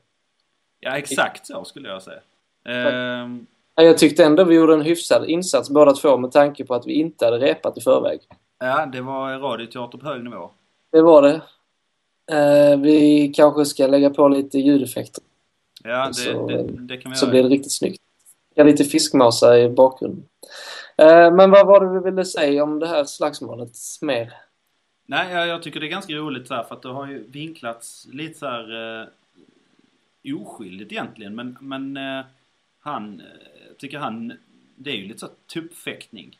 Ja, 0.79 0.97
exakt 0.97 1.47
så 1.47 1.63
skulle 1.63 1.89
jag 1.89 2.01
säga. 2.01 2.19
Ehm... 2.65 3.47
Jag 3.75 3.97
tyckte 3.97 4.23
ändå 4.25 4.43
vi 4.43 4.55
gjorde 4.55 4.73
en 4.73 4.81
hyfsad 4.81 5.25
insats 5.25 5.69
båda 5.69 5.93
två 5.93 6.17
med 6.17 6.31
tanke 6.31 6.65
på 6.65 6.73
att 6.73 6.87
vi 6.87 6.93
inte 6.93 7.25
hade 7.25 7.37
repat 7.37 7.77
i 7.77 7.81
förväg. 7.81 8.19
Ja, 8.59 8.85
det 8.85 9.01
var 9.01 9.39
radioteater 9.39 9.97
på 9.97 10.05
hög 10.05 10.23
nivå. 10.23 10.49
Det 10.91 11.01
var 11.01 11.21
det. 11.21 11.41
Ehm, 12.31 12.81
vi 12.81 13.27
kanske 13.35 13.65
ska 13.65 13.87
lägga 13.87 14.09
på 14.09 14.27
lite 14.27 14.59
ljudeffekter. 14.59 15.23
Ja, 15.83 16.07
det, 16.07 16.13
så, 16.13 16.47
det, 16.47 16.63
det 16.63 16.97
kan 16.97 17.11
vi 17.11 17.17
Så 17.17 17.25
göra. 17.25 17.31
blir 17.31 17.43
det 17.43 17.49
riktigt 17.49 17.73
snyggt. 17.73 18.01
Jag 18.55 18.67
lite 18.67 18.83
fiskmåsar 18.83 19.57
i 19.57 19.69
bakgrunden. 19.69 20.25
Ehm, 20.97 21.35
men 21.35 21.51
vad 21.51 21.67
var 21.67 21.85
det 21.85 21.99
vi 21.99 22.11
ville 22.11 22.25
säga 22.25 22.63
om 22.63 22.79
det 22.79 22.87
här 22.87 23.03
slagsmålet 23.03 23.71
mer? 24.01 24.33
Nej, 25.11 25.33
jag, 25.33 25.47
jag 25.47 25.63
tycker 25.63 25.79
det 25.79 25.85
är 25.85 25.89
ganska 25.89 26.13
roligt 26.13 26.47
så 26.47 26.53
här, 26.53 26.63
för 26.63 26.75
att 26.75 26.81
det 26.81 26.89
har 26.89 27.07
ju 27.07 27.27
vinklats 27.27 28.07
lite 28.11 28.39
så 28.39 28.45
här... 28.45 29.01
Eh 29.01 29.07
oskyldigt 30.23 30.91
egentligen 30.91 31.35
men, 31.35 31.57
men 31.61 31.97
eh, 31.97 32.25
han, 32.79 33.19
eh, 33.19 33.75
tycker 33.77 33.97
han, 33.97 34.33
det 34.75 34.89
är 34.89 34.95
ju 34.95 35.07
lite 35.07 35.19
så 35.19 35.27
tuppfäktning. 35.53 36.39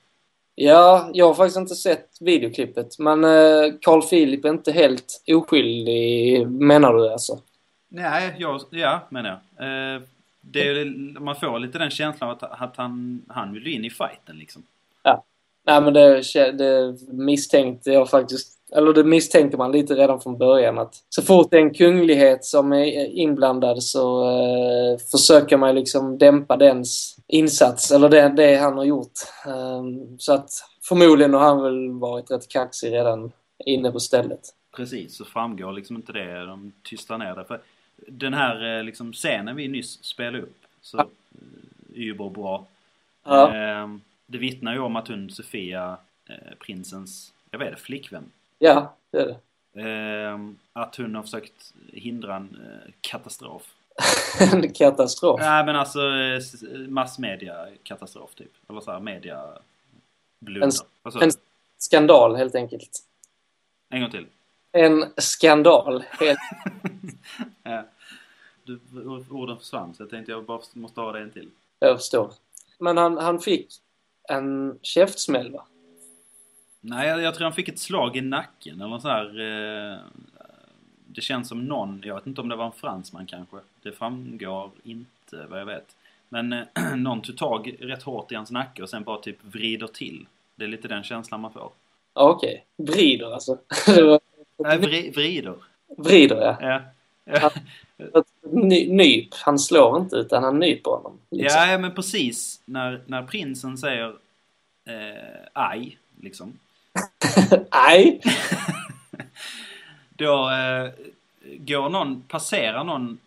Ja, 0.55 1.09
jag 1.13 1.27
har 1.27 1.33
faktiskt 1.33 1.57
inte 1.57 1.75
sett 1.75 2.09
videoklippet 2.19 2.99
men 2.99 3.23
eh, 3.23 3.73
Carl 3.81 4.01
Philip 4.01 4.45
är 4.45 4.49
inte 4.49 4.71
helt 4.71 5.23
oskyldig 5.27 6.47
menar 6.47 6.93
du 6.93 7.09
alltså? 7.09 7.39
Nej, 7.87 8.35
jag, 8.37 8.61
ja 8.71 9.07
menar 9.09 9.41
jag. 9.57 9.95
Eh, 9.95 10.01
det, 10.41 10.85
man 11.19 11.35
får 11.35 11.59
lite 11.59 11.77
den 11.77 11.89
känslan 11.89 12.29
att, 12.29 12.43
att 12.43 12.77
han, 12.77 13.21
han 13.27 13.53
vill 13.53 13.67
in 13.67 13.85
i 13.85 13.89
fighten 13.89 14.37
liksom. 14.37 14.63
Ja. 15.03 15.23
Nej 15.63 15.81
men 15.81 15.93
det, 15.93 16.21
det 16.51 16.97
misstänkte 17.11 17.91
jag 17.91 18.09
faktiskt 18.09 18.60
eller 18.75 18.93
det 18.93 19.03
misstänker 19.03 19.57
man 19.57 19.71
lite 19.71 19.95
redan 19.95 20.21
från 20.21 20.37
början 20.37 20.77
att 20.77 20.95
så 21.09 21.21
fort 21.21 21.51
det 21.51 21.57
är 21.57 21.61
en 21.61 21.73
kunglighet 21.73 22.45
som 22.45 22.73
är 22.73 23.05
inblandad 23.05 23.83
så 23.83 24.23
eh, 24.23 24.97
försöker 25.11 25.57
man 25.57 25.75
liksom 25.75 26.17
dämpa 26.17 26.57
dens 26.57 27.17
insats, 27.27 27.91
eller 27.91 28.09
det, 28.09 28.29
det 28.29 28.55
han 28.55 28.77
har 28.77 28.83
gjort. 28.83 29.19
Um, 29.47 30.19
så 30.19 30.33
att 30.33 30.49
förmodligen 30.81 31.33
har 31.33 31.41
han 31.41 31.61
väl 31.63 31.91
varit 31.91 32.31
rätt 32.31 32.47
kaxig 32.47 32.91
redan 32.91 33.31
inne 33.65 33.91
på 33.91 33.99
stället. 33.99 34.39
Precis, 34.75 35.17
så 35.17 35.25
framgår 35.25 35.71
liksom 35.71 35.95
inte 35.95 36.11
det. 36.11 36.45
De 36.45 36.71
tystar 36.83 37.17
ner 37.17 37.35
det. 37.35 37.43
För 37.43 37.61
den 38.07 38.33
här 38.33 38.77
eh, 38.77 38.83
liksom, 38.83 39.13
scenen 39.13 39.55
vi 39.55 39.67
nyss 39.67 40.03
spelade 40.03 40.41
upp, 40.41 40.57
så 40.81 40.97
ja. 40.97 41.07
Eh, 42.09 42.31
bra. 42.31 42.65
Ja. 43.23 43.55
Eh, 43.55 43.87
det 44.25 44.37
vittnar 44.37 44.73
ju 44.73 44.79
om 44.79 44.95
att 44.95 45.07
hon, 45.07 45.29
Sofia, 45.29 45.97
eh, 46.29 46.57
prinsens, 46.59 47.33
jag 47.51 47.59
vet 47.59 47.69
inte, 47.69 47.81
flickvän, 47.81 48.31
Ja, 48.63 48.95
det 49.11 49.17
är 49.17 49.25
det. 49.25 49.37
Eh, 49.81 50.39
att 50.73 50.95
hon 50.95 51.15
har 51.15 51.23
försökt 51.23 51.73
hindra 51.93 52.35
en 52.35 52.81
eh, 52.85 52.91
katastrof. 53.01 53.75
en 54.53 54.73
katastrof? 54.73 55.39
Nej 55.39 55.65
men 55.65 55.75
alltså 55.75 55.99
eh, 55.99 56.41
massmedia-katastrof 56.87 58.35
typ. 58.35 58.51
Eller 58.69 58.81
såhär 58.81 58.99
media. 58.99 59.43
En, 60.45 60.71
alltså, 61.03 61.21
en 61.21 61.31
skandal 61.77 62.35
helt 62.35 62.55
enkelt. 62.55 62.99
En 63.89 64.01
gång 64.01 64.11
till. 64.11 64.27
En 64.71 65.05
skandal. 65.17 66.03
Helt... 66.09 66.39
ja. 67.63 67.83
du, 68.63 68.79
orden 69.29 69.57
försvann 69.57 69.93
så 69.93 70.03
jag 70.03 70.09
tänkte 70.09 70.31
jag 70.31 70.45
bara 70.45 70.61
måste 70.73 71.01
ha 71.01 71.11
det 71.11 71.19
en 71.19 71.31
till. 71.31 71.49
Jag 71.79 71.97
förstår. 71.97 72.33
Men 72.79 72.97
han, 72.97 73.17
han 73.17 73.39
fick 73.39 73.67
en 74.29 74.79
käftsmäll 74.81 75.51
va? 75.51 75.65
Nej, 76.81 77.07
jag, 77.07 77.21
jag, 77.21 77.35
tror 77.35 77.43
han 77.43 77.53
fick 77.53 77.67
ett 77.67 77.79
slag 77.79 78.17
i 78.17 78.21
nacken 78.21 78.81
eller 78.81 78.99
så 78.99 79.07
här. 79.07 79.39
Eh, 79.39 79.97
det 81.07 81.21
känns 81.21 81.47
som 81.47 81.65
någon, 81.65 82.01
jag 82.05 82.15
vet 82.15 82.27
inte 82.27 82.41
om 82.41 82.49
det 82.49 82.55
var 82.55 82.65
en 82.65 82.71
fransman 82.71 83.25
kanske. 83.25 83.57
Det 83.81 83.91
framgår 83.91 84.71
inte 84.83 85.45
vad 85.49 85.59
jag 85.59 85.65
vet. 85.65 85.95
Men 86.29 86.53
eh, 86.53 86.65
någon 86.95 87.21
tog 87.21 87.37
tag 87.37 87.75
rätt 87.79 88.03
hårt 88.03 88.31
i 88.31 88.35
hans 88.35 88.51
nacke 88.51 88.83
och 88.83 88.89
sen 88.89 89.03
bara 89.03 89.17
typ 89.17 89.37
vrider 89.41 89.87
till. 89.87 90.25
Det 90.55 90.63
är 90.63 90.67
lite 90.67 90.87
den 90.87 91.03
känslan 91.03 91.41
man 91.41 91.53
får. 91.53 91.71
Okej, 92.13 92.65
okay. 92.77 92.95
vrider 92.95 93.33
alltså? 93.33 93.57
Nej, 94.57 94.77
vri, 94.77 95.11
vrider. 95.11 95.55
Vrider 95.97 96.57
ja. 96.61 96.81
ja. 97.23 97.51
ja. 97.97 98.23
ny, 98.41 98.93
nyp, 98.93 99.33
han 99.33 99.59
slår 99.59 100.01
inte 100.01 100.15
utan 100.15 100.43
han 100.43 100.59
nyper 100.59 100.91
honom. 100.91 101.19
Liksom. 101.29 101.69
Ja, 101.69 101.77
men 101.77 101.95
precis. 101.95 102.61
När, 102.65 103.01
när 103.05 103.23
prinsen 103.23 103.77
säger 103.77 104.15
eh, 104.85 105.47
aj, 105.53 105.97
liksom. 106.21 106.53
Nej! 107.71 108.21
Då 110.09 110.49
eh, 110.49 110.91
går 111.41 111.89
någon, 111.89 112.21
passerar 112.21 112.83
någon 112.83 113.17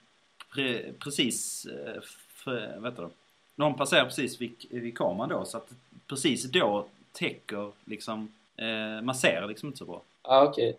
pre, 0.54 0.92
precis, 0.98 1.66
eh, 1.66 2.02
för, 2.34 2.80
vet 2.80 2.96
du, 2.96 3.08
någon 3.56 3.74
passerar 3.74 4.04
precis 4.04 4.40
vid, 4.40 4.54
vid 4.70 4.98
kameran 4.98 5.28
då 5.28 5.44
så 5.44 5.56
att 5.56 5.68
precis 6.06 6.44
då 6.44 6.86
täcker 7.12 7.70
liksom, 7.84 8.32
eh, 8.56 9.02
man 9.02 9.14
ser 9.14 9.46
liksom 9.48 9.66
inte 9.68 9.78
så 9.78 9.84
bra. 9.84 10.02
Ja, 10.22 10.30
ah, 10.30 10.44
okej. 10.44 10.76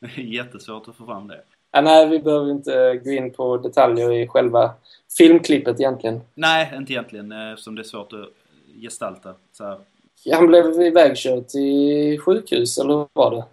Okay. 0.00 0.24
Jättesvårt 0.36 0.88
att 0.88 0.96
få 0.96 1.06
fram 1.06 1.28
det. 1.28 1.42
Ja, 1.72 1.80
nej, 1.80 2.08
vi 2.08 2.18
behöver 2.18 2.50
inte 2.50 3.00
gå 3.04 3.10
in 3.10 3.32
på 3.32 3.56
detaljer 3.56 4.12
i 4.12 4.28
själva 4.28 4.74
filmklippet 5.18 5.80
egentligen. 5.80 6.20
Nej, 6.34 6.72
inte 6.76 6.92
egentligen 6.92 7.32
eftersom 7.32 7.74
det 7.74 7.82
är 7.82 7.84
svårt 7.84 8.12
att 8.12 8.28
gestalta 8.80 9.34
så 9.52 9.64
här 9.64 9.78
han 10.32 10.46
blev 10.46 10.82
ivägkörd 10.82 11.48
till 11.48 12.20
sjukhus, 12.20 12.78
eller 12.78 12.94
vad 12.94 13.08
var 13.12 13.30
det? 13.30 13.44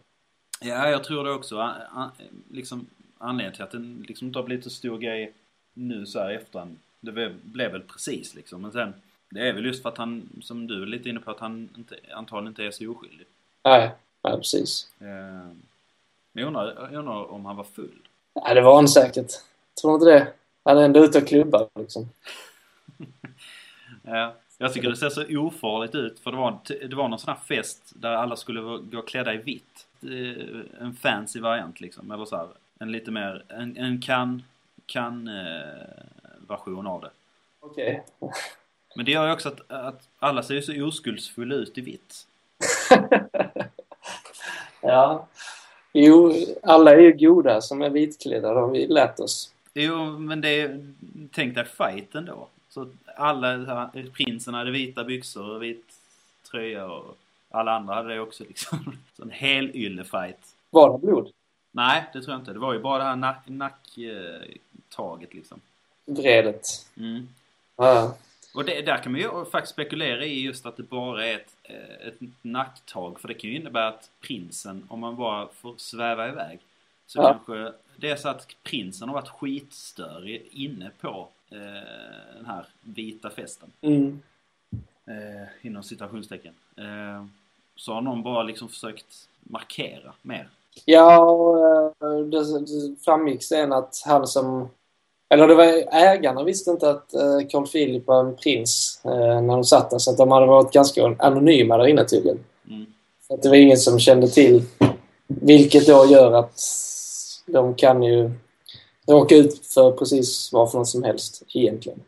Ja, 0.68 0.90
jag 0.90 1.04
tror 1.04 1.24
det 1.24 1.32
också. 1.32 1.58
An, 1.58 1.82
an, 1.94 2.12
liksom, 2.52 2.88
anledningen 3.18 3.54
till 3.54 3.64
att 3.64 3.72
det 3.72 4.06
liksom 4.08 4.28
inte 4.28 4.40
har 4.40 4.44
blivit 4.44 4.64
så 4.64 4.70
stor 4.70 4.98
grej 4.98 5.34
nu 5.74 6.06
så 6.06 6.20
här 6.20 6.30
efterhand. 6.30 6.78
Det 7.00 7.12
blev, 7.12 7.36
blev 7.44 7.72
väl 7.72 7.82
precis 7.82 8.36
liksom. 8.36 8.62
Men 8.62 8.72
sen 8.72 8.94
Det 9.30 9.48
är 9.48 9.54
väl 9.54 9.66
just 9.66 9.82
för 9.82 9.90
att 9.90 9.98
han, 9.98 10.30
som 10.42 10.68
du 10.68 10.82
är 10.82 10.86
lite 10.86 11.10
inne 11.10 11.20
på, 11.20 11.32
att 11.32 11.40
han 11.40 11.70
inte, 11.78 11.96
antagligen 12.16 12.48
inte 12.48 12.64
är 12.64 12.72
så 12.72 12.92
oskyldig. 12.92 13.28
Nej, 13.64 13.92
nej 14.24 14.38
precis. 14.38 14.88
Eh, 15.00 15.08
Men 15.08 16.42
jag 16.42 16.48
undrar, 16.48 16.90
jag 16.92 17.00
undrar 17.00 17.32
om 17.32 17.46
han 17.46 17.56
var 17.56 17.64
full. 17.64 18.00
Nej, 18.36 18.56
det 18.56 18.62
var 18.62 18.76
han 18.76 18.88
säkert. 18.88 19.32
Tror 19.82 19.94
inte 19.94 20.06
det. 20.06 20.28
Han 20.64 20.78
är 20.78 20.82
ändå 20.82 21.06
ute 21.06 21.18
och 21.18 21.28
klubbar 21.28 21.68
liksom. 21.80 22.10
Ja, 24.04 24.36
jag 24.58 24.74
tycker 24.74 24.90
det 24.90 24.96
ser 24.96 25.10
så 25.10 25.38
ofarligt 25.38 25.96
ut 25.96 26.20
för 26.20 26.32
det 26.32 26.38
var, 26.38 26.58
det 26.88 26.96
var 26.96 27.08
någon 27.08 27.20
sån 27.20 27.34
här 27.34 27.40
fest 27.48 27.94
där 27.96 28.12
alla 28.12 28.36
skulle 28.36 28.62
gå 28.62 29.02
klädda 29.02 29.34
i 29.34 29.38
vitt. 29.38 29.88
Eh, 30.02 30.82
En 30.82 30.94
fancy 30.94 31.40
variant 31.40 31.82
liksom, 31.82 32.12
eller 32.12 32.26
så 32.26 32.36
här, 32.36 32.48
En 32.80 32.92
lite 32.92 33.12
mer, 33.12 33.44
en, 33.48 33.78
en 33.78 34.02
kan, 34.02 34.44
kan 34.86 35.28
eh, 35.28 36.04
version 36.48 36.88
av 36.88 37.02
det. 37.02 37.10
Okej. 37.60 38.04
Men 38.96 39.06
det 39.06 39.12
gör 39.12 39.28
ju 39.28 39.34
också 39.34 39.50
att, 39.50 39.72
att 39.72 40.10
alla 40.20 40.44
ser 40.44 40.54
ju 40.54 40.62
så 40.62 40.86
oskuldsfulla 40.86 41.56
ut 41.56 41.78
i 41.78 41.82
vitt. 41.82 42.28
ja. 44.82 45.28
Jo, 45.94 46.34
alla 46.64 46.92
är 46.92 47.00
ju 47.00 47.14
goda 47.14 47.62
som 47.62 47.82
är 47.82 47.90
vitklädda, 47.90 48.54
det 48.54 48.60
har 48.60 48.72
vi 48.72 48.88
lärt 48.88 49.20
oss. 49.20 49.54
Jo, 49.74 50.20
men 50.20 50.42
det 50.42 50.62
är, 50.62 50.94
tänk 51.32 51.56
dig 51.56 51.66
fighten 51.66 52.26
då. 52.26 52.48
Så 52.78 52.88
alla, 53.16 53.90
prinsen 54.14 54.54
hade 54.54 54.72
vita 54.72 55.04
byxor 55.04 55.50
och 55.50 55.64
vit 55.64 55.86
tröja 56.52 56.86
och 56.88 57.18
alla 57.50 57.72
andra 57.72 57.94
hade 57.96 58.14
det 58.14 58.20
också 58.20 58.44
liksom. 58.44 58.98
Så 59.14 59.24
en 59.24 59.32
hel 59.32 59.76
yllefight. 59.76 60.56
Var 60.70 60.92
det 60.94 61.06
blod? 61.06 61.32
Nej, 61.72 62.06
det 62.14 62.22
tror 62.22 62.34
jag 62.34 62.42
inte. 62.42 62.54
Det 62.54 62.60
var 62.60 62.74
ju 62.74 62.80
bara 62.80 62.98
det 62.98 63.04
här 63.04 63.16
nack, 63.16 63.44
nacktaget 63.46 65.34
liksom. 65.34 65.62
Vredet. 66.06 66.66
Mm. 66.98 67.28
Ja. 67.76 68.18
Och 68.54 68.66
det, 68.66 68.82
där 68.82 68.98
kan 68.98 69.12
man 69.12 69.22
ju 69.22 69.46
faktiskt 69.46 69.74
spekulera 69.74 70.26
i 70.26 70.42
just 70.42 70.66
att 70.66 70.78
det 70.78 70.84
bara 70.84 71.26
är 71.26 71.36
ett, 71.36 71.56
eh, 71.64 72.08
ett 72.08 72.20
nacktag. 72.42 73.20
För 73.20 73.28
det 73.28 73.34
kan 73.34 73.50
ju 73.50 73.56
innebära 73.56 73.88
att 73.88 74.10
prinsen, 74.22 74.84
om 74.88 75.00
man 75.00 75.16
bara 75.16 75.48
får 75.48 75.74
sväva 75.78 76.28
iväg, 76.30 76.60
så 77.08 77.20
Ja. 77.20 77.34
kanske 77.34 77.74
det 77.96 78.10
är 78.10 78.16
så 78.16 78.30
att 78.30 78.48
prinsen 78.64 79.10
har 79.10 79.16
varit 79.16 79.30
skitstörig 79.30 80.48
inne 80.52 80.92
på 81.02 81.30
eh, 81.52 82.36
den 82.36 82.46
här 82.46 82.66
vita 82.82 83.30
festen. 83.30 83.72
Mm. 83.82 84.22
Eh, 85.08 85.68
inom 85.68 85.84
citationstecken. 85.84 86.54
Eh, 86.78 87.26
så 87.76 87.94
har 87.94 88.02
någon 88.02 88.24
bara 88.24 88.44
liksom 88.44 88.70
försökt 88.70 89.30
markera 89.40 90.14
mer. 90.22 90.50
Ja, 90.86 91.20
och, 91.20 91.58
eh, 91.60 92.20
det, 92.20 92.60
det 92.60 92.96
framgick 93.06 93.44
sen 93.44 93.74
att 93.74 94.02
han 94.06 94.28
som... 94.28 94.70
Eller 95.30 95.48
det 95.48 95.56
var 95.56 95.84
ägarna 95.92 96.44
visste 96.44 96.72
inte 96.72 96.90
att 96.90 97.14
eh, 97.14 97.48
Carl 97.50 97.68
Philip 97.68 98.08
var 98.08 98.20
en 98.20 98.36
prins 98.36 99.02
när 99.04 99.48
de 99.48 99.64
satt 99.64 99.90
där. 99.90 99.98
Så 99.98 100.12
att 100.12 100.18
de 100.18 100.32
hade 100.32 100.46
varit 100.46 100.74
ganska 100.74 101.16
anonyma 101.20 101.78
där 101.78 101.88
inne 101.88 102.06
tydligen. 102.06 102.40
Mm. 102.70 102.86
Så 103.28 103.34
att 103.34 103.44
det 103.44 103.50
var 103.50 103.56
ingen 103.56 103.78
som 103.78 104.00
kände 104.00 104.28
till. 104.28 104.64
Vilket 105.28 105.88
då 105.88 106.06
gör 106.06 106.32
att 106.32 106.62
de 107.46 107.76
kan 107.76 108.04
ju 108.04 108.32
råka 109.08 109.36
ut 109.36 109.66
för 109.66 109.92
precis 109.92 110.54
vad 110.54 110.72
för 110.72 110.78
något 110.78 110.88
som 110.88 111.04
helst 111.04 111.44
egentligen. 111.54 112.04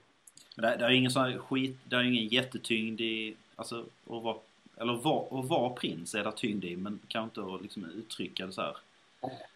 Men 0.56 0.72
det, 0.72 0.78
det 0.78 0.86
är 0.86 0.90
ingen 0.90 1.12
sån 1.12 1.22
här 1.22 1.38
skit, 1.38 1.78
det 1.84 1.96
är 1.96 2.04
ingen 2.04 2.28
jättetyngd 2.28 3.02
i, 3.02 3.36
alltså 3.56 3.80
att 4.10 4.24
vara, 4.24 4.36
eller 4.78 4.94
var, 4.94 5.40
att 5.40 5.46
vara 5.46 5.70
prins 5.70 6.16
är 6.16 6.24
det 6.24 6.32
tyngd 6.32 6.66
i 6.66 6.76
men 6.76 7.00
kan 7.08 7.24
inte 7.24 7.42
att 7.42 7.62
liksom 7.62 7.86
uttrycka 7.86 8.46
det 8.46 8.52
så 8.52 8.62
här. 8.62 8.78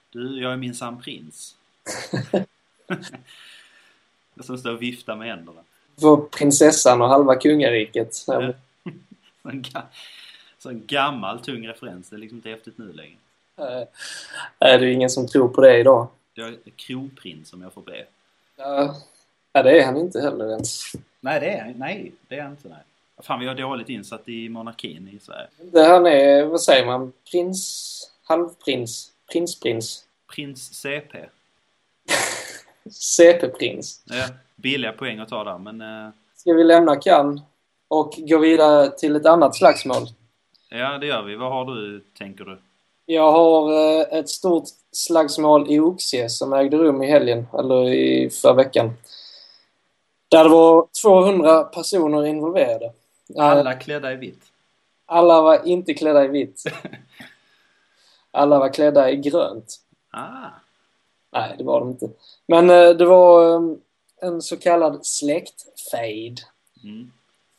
Du, 0.09 0.41
jag 0.41 0.53
är 0.53 0.57
minsann 0.57 1.01
prins. 1.01 1.55
Som 4.39 4.57
står 4.57 4.73
och 4.73 4.81
viftar 4.81 5.15
med 5.15 5.27
händerna. 5.27 5.61
För 5.99 6.15
prinsessan 6.17 7.01
och 7.01 7.07
halva 7.07 7.35
kungariket. 7.35 8.13
Sån, 9.43 9.61
ga, 9.61 9.81
sån 10.57 10.85
gammal 10.85 11.39
tung 11.39 11.67
referens, 11.67 12.09
det 12.09 12.15
är 12.15 12.17
liksom 12.17 12.37
inte 12.37 12.49
häftigt 12.49 12.77
nu 12.77 12.93
längre. 12.93 13.17
Är 14.59 14.79
det 14.79 14.85
är 14.85 14.91
ingen 14.91 15.09
som 15.09 15.27
tror 15.27 15.47
på 15.47 15.61
det 15.61 15.79
idag. 15.79 16.07
Kronprins 16.75 17.53
om 17.53 17.61
jag 17.61 17.73
får 17.73 17.81
be. 17.81 18.05
Ja, 18.55 18.95
det 19.51 19.79
är 19.81 19.85
han 19.85 19.97
inte 19.97 20.21
heller 20.21 20.49
ens. 20.49 20.91
Nej, 21.19 21.39
det 21.39 21.49
är, 21.49 21.73
nej, 21.77 22.11
det 22.27 22.35
är 22.35 22.39
jag 22.39 22.51
inte. 22.51 22.69
Nej. 22.69 22.77
Fan, 23.23 23.39
vi 23.39 23.47
har 23.47 23.55
dåligt 23.55 23.89
insatt 23.89 24.29
i 24.29 24.49
monarkin 24.49 25.07
i 25.07 25.19
Sverige. 25.19 25.47
Det 25.57 25.83
han 25.83 26.05
är, 26.05 26.45
vad 26.45 26.61
säger 26.61 26.85
man, 26.85 27.13
prins, 27.31 28.11
halvprins, 28.23 29.11
prinsprins, 29.31 30.05
Prins 30.35 30.73
CP. 30.73 31.17
CP-prins. 32.89 34.01
Ja, 34.05 34.27
billiga 34.55 34.91
poäng 34.91 35.19
att 35.19 35.29
ta 35.29 35.43
där, 35.43 35.57
men 35.57 35.81
eh, 35.81 36.11
Ska 36.35 36.53
vi 36.53 36.63
lämna 36.63 36.95
Cannes 36.95 37.41
och 37.87 38.13
gå 38.17 38.37
vidare 38.37 38.89
till 38.89 39.15
ett 39.15 39.25
annat 39.25 39.55
slagsmål? 39.55 40.03
ja, 40.69 40.97
det 40.97 41.05
gör 41.05 41.21
vi. 41.21 41.35
Vad 41.35 41.51
har 41.51 41.75
du, 41.75 42.03
tänker 42.17 42.45
du? 42.45 42.57
Jag 43.05 43.31
har 43.31 43.71
eh, 43.71 44.19
ett 44.19 44.29
stort 44.29 44.63
slagsmål 44.91 45.71
i 45.71 45.79
Oxie 45.79 46.29
som 46.29 46.53
ägde 46.53 46.77
rum 46.77 47.03
i 47.03 47.07
helgen, 47.07 47.47
eller 47.59 47.89
i 47.89 48.29
förra 48.29 48.53
veckan. 48.53 48.93
Där 50.27 50.43
det 50.43 50.49
var 50.49 50.87
200 51.01 51.63
personer 51.63 52.25
involverade. 52.25 52.85
Eh, 52.85 53.45
Alla 53.45 53.73
klädda 53.73 54.11
i 54.13 54.15
vitt. 54.15 54.43
Alla 55.05 55.41
var 55.41 55.67
inte 55.67 55.93
klädda 55.93 56.25
i 56.25 56.27
vitt. 56.27 56.63
Alla 58.31 58.59
var 58.59 58.73
klädda 58.73 59.11
i 59.11 59.15
grönt. 59.15 59.75
Ah, 60.11 60.49
Nej, 61.31 61.55
det 61.57 61.63
var 61.63 61.79
de 61.79 61.89
inte. 61.89 62.09
Men 62.47 62.69
eh, 62.69 62.89
det 62.89 63.05
var 63.05 63.55
eh, 63.55 63.77
en 64.21 64.41
så 64.41 64.57
kallad 64.57 65.05
släktfejd. 65.05 66.39
mm. 66.83 67.11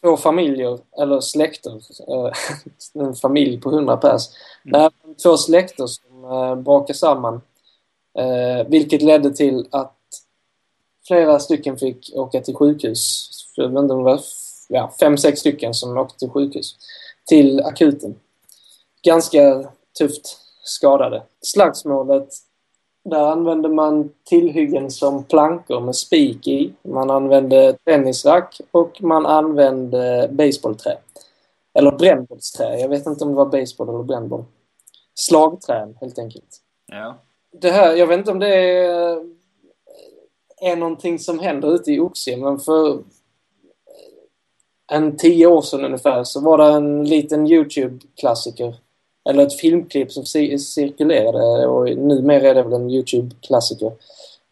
Två 0.05 0.17
familjer, 0.17 0.79
eller 0.99 1.21
släkter, 1.21 1.73
eh, 2.09 2.33
en 3.05 3.15
familj 3.15 3.61
på 3.61 3.71
100 3.71 3.97
pers. 3.97 4.23
Nej, 4.63 4.91
två 5.23 5.37
släkter 5.37 5.87
som 5.87 6.25
eh, 6.25 6.55
brakade 6.55 6.99
samman. 6.99 7.41
Eh, 8.19 8.67
vilket 8.69 9.03
ledde 9.03 9.35
till 9.35 9.69
att 9.71 9.97
flera 11.07 11.39
stycken 11.39 11.79
fick 11.79 12.11
åka 12.15 12.41
till 12.41 12.55
sjukhus. 12.55 13.31
Jag 13.57 13.69
vet 13.69 13.79
inte 13.79 13.95
om 13.95 13.99
det 13.99 14.05
var 14.05 14.21
ja, 14.69 14.93
fem, 15.01 15.19
sex 15.19 15.41
stycken 15.41 15.75
som 15.75 15.99
åkte 15.99 16.19
till 16.19 16.31
sjukhus. 16.31 16.77
Till 17.27 17.61
akuten. 17.61 18.15
Ganska 19.03 19.71
tufft 19.99 20.39
skadade. 20.63 21.23
Slagsmålet 21.43 22.29
där 23.05 23.27
använde 23.27 23.69
man 23.69 24.11
tillhyggen 24.25 24.91
som 24.91 25.25
plankor 25.25 25.81
med 25.81 25.97
spik 25.97 26.49
i. 26.49 26.73
Man 26.83 27.11
använde 27.11 27.77
tennisrack 27.85 28.61
och 28.71 29.03
man 29.03 29.27
använde 29.27 30.29
baseballträ. 30.33 30.97
Eller 31.75 31.93
brännbollsträ. 31.93 32.79
Jag 32.79 32.89
vet 32.89 33.07
inte 33.07 33.25
om 33.25 33.31
det 33.31 33.37
var 33.37 33.47
baseball 33.47 33.89
eller 33.89 34.03
brännboll. 34.03 34.45
Slagträn, 35.15 35.97
helt 36.01 36.19
enkelt. 36.19 36.61
Ja. 36.87 37.17
Det 37.51 37.71
här, 37.71 37.95
jag 37.95 38.07
vet 38.07 38.19
inte 38.19 38.31
om 38.31 38.39
det 38.39 38.55
är, 38.55 39.23
är 40.61 40.77
någonting 40.77 41.19
som 41.19 41.39
händer 41.39 41.75
ute 41.75 41.93
i 41.93 42.01
Oxie, 42.01 42.37
men 42.37 42.59
för 42.59 43.03
en 44.93 45.17
tio 45.17 45.47
år 45.47 45.63
sedan 45.63 45.85
ungefär 45.85 46.25
så 46.25 46.41
var 46.41 46.59
det 46.59 46.65
en 46.65 47.05
liten 47.05 47.47
YouTube-klassiker. 47.47 48.75
Eller 49.25 49.43
ett 49.47 49.61
filmklipp 49.61 50.13
som 50.13 50.23
ci- 50.23 50.59
cirkulerade 50.59 51.67
och 51.67 51.97
numera 51.97 52.49
är 52.49 52.55
det 52.55 52.63
väl 52.63 52.73
en 52.73 52.91
YouTube-klassiker. 52.91 53.93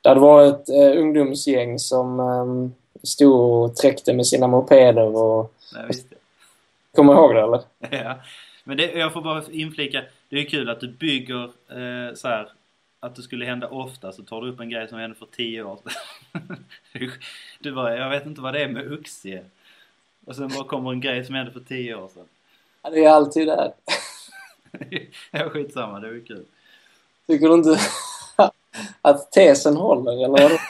Där 0.01 0.15
det 0.15 0.21
var 0.21 0.45
ett 0.45 0.69
eh, 0.69 1.01
ungdomsgäng 1.01 1.79
som 1.79 2.21
eh, 2.21 2.71
stod 3.07 3.41
och 3.65 3.77
träckte 3.77 4.13
med 4.13 4.27
sina 4.27 4.47
mopeder 4.47 5.17
och... 5.17 5.53
Nej, 5.75 5.85
visst 5.89 6.11
det. 6.11 6.17
Kommer 6.97 7.15
du 7.15 7.19
ihåg 7.21 7.35
det 7.35 7.41
eller? 7.43 7.61
Ja. 8.05 8.15
Men 8.65 8.77
det, 8.77 8.93
jag 8.93 9.13
får 9.13 9.23
bara 9.23 9.43
inflika, 9.51 10.03
det 10.29 10.37
är 10.37 10.45
kul 10.45 10.71
att 10.71 10.81
du 10.81 10.89
bygger 10.89 11.45
eh, 11.45 12.15
så 12.15 12.29
här 12.29 12.49
att 13.01 13.17
det 13.17 13.23
skulle 13.23 13.45
hända 13.45 13.69
ofta 13.69 14.13
så 14.13 14.23
tar 14.23 14.41
du 14.41 14.51
upp 14.53 14.61
en 14.61 14.71
grej 14.71 14.89
som 14.89 14.99
hände 14.99 15.17
för 15.17 15.27
tio 15.37 15.63
år 15.63 15.79
sedan. 15.83 16.57
Du 17.61 17.73
bara, 17.73 17.97
jag 17.97 18.11
vet 18.11 18.27
inte 18.27 18.41
vad 18.41 18.55
det 18.55 18.63
är 18.63 18.69
med 18.69 18.93
Uxie. 18.93 19.45
Och 20.27 20.37
sen 20.37 20.49
bara 20.49 20.65
kommer 20.65 20.91
en 20.93 21.01
grej 21.01 21.25
som 21.25 21.35
hände 21.35 21.53
för 21.53 21.61
tio 21.61 21.95
år 21.95 22.09
sedan. 22.15 22.25
Ja, 22.83 22.91
det 22.91 23.05
är 23.05 23.11
alltid 23.11 23.47
där. 23.47 23.73
Ja, 25.31 25.49
skitsamma, 25.51 26.01
det 26.01 26.11
var 26.11 26.27
kul. 26.27 26.45
Tycker 27.27 27.49
du 27.49 27.55
inte 27.55 27.81
att 29.03 29.33
tesen 29.33 29.77
håller 29.77 30.25
eller? 30.25 30.61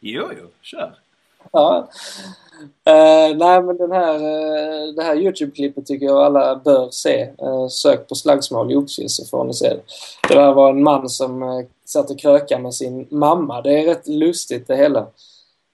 Jo, 0.00 0.28
jo, 0.40 0.46
kör. 0.62 0.94
Ja. 1.52 1.88
Eh, 2.84 3.36
nej, 3.36 3.62
men 3.62 3.76
den 3.76 3.92
här, 3.92 4.14
eh, 4.14 4.94
det 4.94 5.02
här 5.02 5.16
Youtube-klippet 5.16 5.86
tycker 5.86 6.06
jag 6.06 6.22
alla 6.22 6.56
bör 6.56 6.90
se. 6.90 7.30
Uh, 7.42 7.68
sök 7.68 8.08
på 8.08 8.14
slagsmål 8.14 8.72
i 8.72 8.76
Oxie 8.76 9.08
så 9.08 9.24
får 9.24 9.44
ni 9.44 9.54
se 9.54 9.68
det. 9.68 9.82
Det 10.28 10.34
där 10.34 10.52
var 10.52 10.70
en 10.70 10.82
man 10.82 11.08
som 11.08 11.42
uh, 11.42 11.64
satt 11.84 12.10
och 12.10 12.18
krökade 12.18 12.62
med 12.62 12.74
sin 12.74 13.06
mamma. 13.10 13.62
Det 13.62 13.80
är 13.80 13.86
rätt 13.86 14.08
lustigt 14.08 14.66
det 14.66 14.76
hela. 14.76 15.06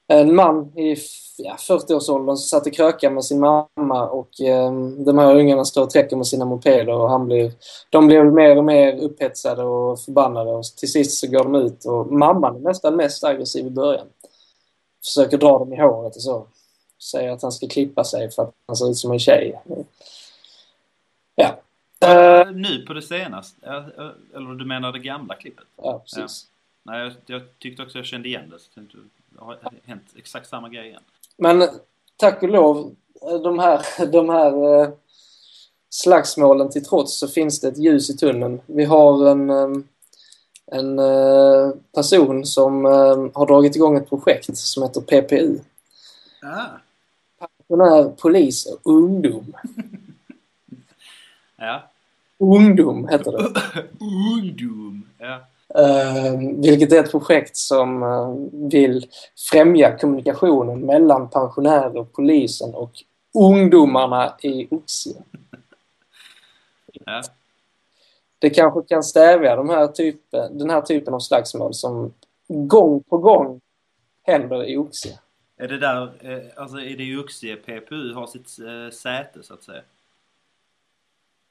En 0.08 0.34
man 0.34 0.78
i 0.78 0.96
ja, 1.36 1.56
40-årsåldern 1.58 2.36
som 2.36 2.36
satt 2.36 2.66
och 2.66 2.74
krökade 2.74 3.14
med 3.14 3.24
sin 3.24 3.40
mamma 3.40 4.08
och 4.08 4.40
eh, 4.40 4.72
de 5.04 5.18
här 5.18 5.36
ungarna 5.36 5.64
står 5.64 5.82
och 5.82 5.90
träcker 5.90 6.16
med 6.16 6.26
sina 6.26 6.44
mopeder 6.44 6.94
och 6.94 7.10
han 7.10 7.26
blir, 7.26 7.52
de 7.90 8.06
blir 8.06 8.24
mer 8.24 8.58
och 8.58 8.64
mer 8.64 8.96
upphetsade 8.96 9.62
och 9.62 10.00
förbannade 10.00 10.50
och 10.50 10.64
till 10.64 10.92
sist 10.92 11.18
så 11.18 11.26
går 11.26 11.44
de 11.44 11.54
ut 11.54 11.84
och 11.84 12.12
mamman 12.12 12.56
är 12.56 12.60
nästan 12.60 12.96
mest 12.96 13.24
aggressiv 13.24 13.66
i 13.66 13.70
början 13.70 14.06
försöker 15.04 15.38
dra 15.38 15.58
dem 15.58 15.72
i 15.72 15.76
håret 15.76 16.16
och 16.16 16.22
så. 16.22 16.46
säger 17.02 17.30
att 17.30 17.42
han 17.42 17.52
ska 17.52 17.68
klippa 17.68 18.04
sig 18.04 18.30
för 18.30 18.42
att 18.42 18.54
han 18.66 18.76
ser 18.76 18.90
ut 18.90 18.96
som 18.96 19.12
en 19.12 19.18
tjej. 19.18 19.60
Ja. 21.34 21.60
Uh, 22.04 22.52
nu 22.52 22.84
på 22.86 22.92
det 22.92 23.02
senaste? 23.02 23.66
Eller 24.34 24.54
du 24.54 24.64
menar 24.64 24.92
det 24.92 24.98
gamla 24.98 25.34
klippet? 25.34 25.64
Ja, 25.76 25.98
precis. 25.98 26.46
Ja. 26.46 26.92
Nej, 26.92 27.00
jag, 27.00 27.12
jag, 27.26 27.58
tyckte 27.58 27.82
också 27.82 27.98
jag 27.98 28.06
kände 28.06 28.28
igen 28.28 28.50
det. 28.50 28.58
Så 28.58 28.68
det 28.80 29.40
har 29.40 29.58
hänt 29.84 30.04
exakt 30.16 30.48
samma 30.48 30.68
grej 30.68 30.88
igen. 30.88 31.02
Men 31.36 31.68
tack 32.16 32.42
och 32.42 32.48
lov, 32.48 32.94
de 33.42 33.58
här, 33.58 34.06
de 34.06 34.28
här 34.28 34.82
uh, 34.82 34.88
slagsmålen 35.90 36.70
till 36.70 36.84
trots 36.84 37.18
så 37.18 37.28
finns 37.28 37.60
det 37.60 37.68
ett 37.68 37.78
ljus 37.78 38.10
i 38.10 38.16
tunneln. 38.16 38.60
Vi 38.66 38.84
har 38.84 39.26
en, 39.28 39.50
um, 39.50 39.88
en 40.66 40.98
uh, 40.98 41.70
person 41.94 42.46
som 42.46 42.84
har 43.34 43.46
dragit 43.46 43.76
igång 43.76 43.96
ett 43.96 44.08
projekt 44.08 44.56
som 44.56 44.82
heter 44.82 45.00
PPU. 45.00 45.58
Ah. 46.42 46.66
Pensionär, 47.38 48.10
polis 48.16 48.66
och 48.66 48.80
ungdom. 48.92 49.52
ja. 51.56 51.82
Ungdom 52.38 53.08
heter 53.08 53.32
det. 53.32 53.60
ungdom, 54.00 55.08
ja. 55.18 55.40
Uh, 55.78 56.60
vilket 56.62 56.92
är 56.92 57.00
ett 57.00 57.10
projekt 57.10 57.56
som 57.56 58.02
uh, 58.02 58.36
vill 58.70 59.06
främja 59.50 59.98
kommunikationen 59.98 60.80
mellan 60.80 61.30
pensionärer, 61.30 62.04
polisen 62.04 62.74
och 62.74 62.92
ungdomarna 63.34 64.34
i 64.42 64.68
Oxie. 64.70 65.16
Ja. 66.92 67.22
Det 68.38 68.50
kanske 68.50 68.82
kan 68.82 69.02
stävja 69.02 69.56
de 69.56 69.68
här 69.68 69.86
typen, 69.86 70.58
den 70.58 70.70
här 70.70 70.80
typen 70.80 71.14
av 71.14 71.20
slagsmål 71.20 71.74
som 71.74 72.12
gång 72.48 73.02
på 73.02 73.18
gång 73.18 73.60
händer 74.22 74.64
i 74.64 74.76
Oxie. 74.76 75.18
Är 75.56 75.68
det 75.68 75.78
där, 75.78 76.02
eh, 76.20 76.62
alltså 76.62 76.76
är 76.76 76.96
det 76.96 77.04
i 77.04 77.16
Oxie 77.16 77.56
PPU 77.56 78.14
har 78.14 78.26
sitt 78.26 78.48
säte 78.94 79.42
så 79.42 79.54
att 79.54 79.62
säga? 79.62 79.82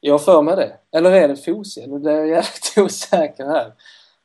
Jag 0.05 0.25
för 0.25 0.41
mig 0.41 0.55
det. 0.55 0.77
Eller 0.91 1.11
är 1.11 1.27
det 1.27 1.35
Fosie? 1.35 1.87
Nu 1.87 1.99
blir 1.99 2.11
jag 2.11 2.27
jävligt 2.27 2.73
osäker 2.77 3.45
här. 3.45 3.71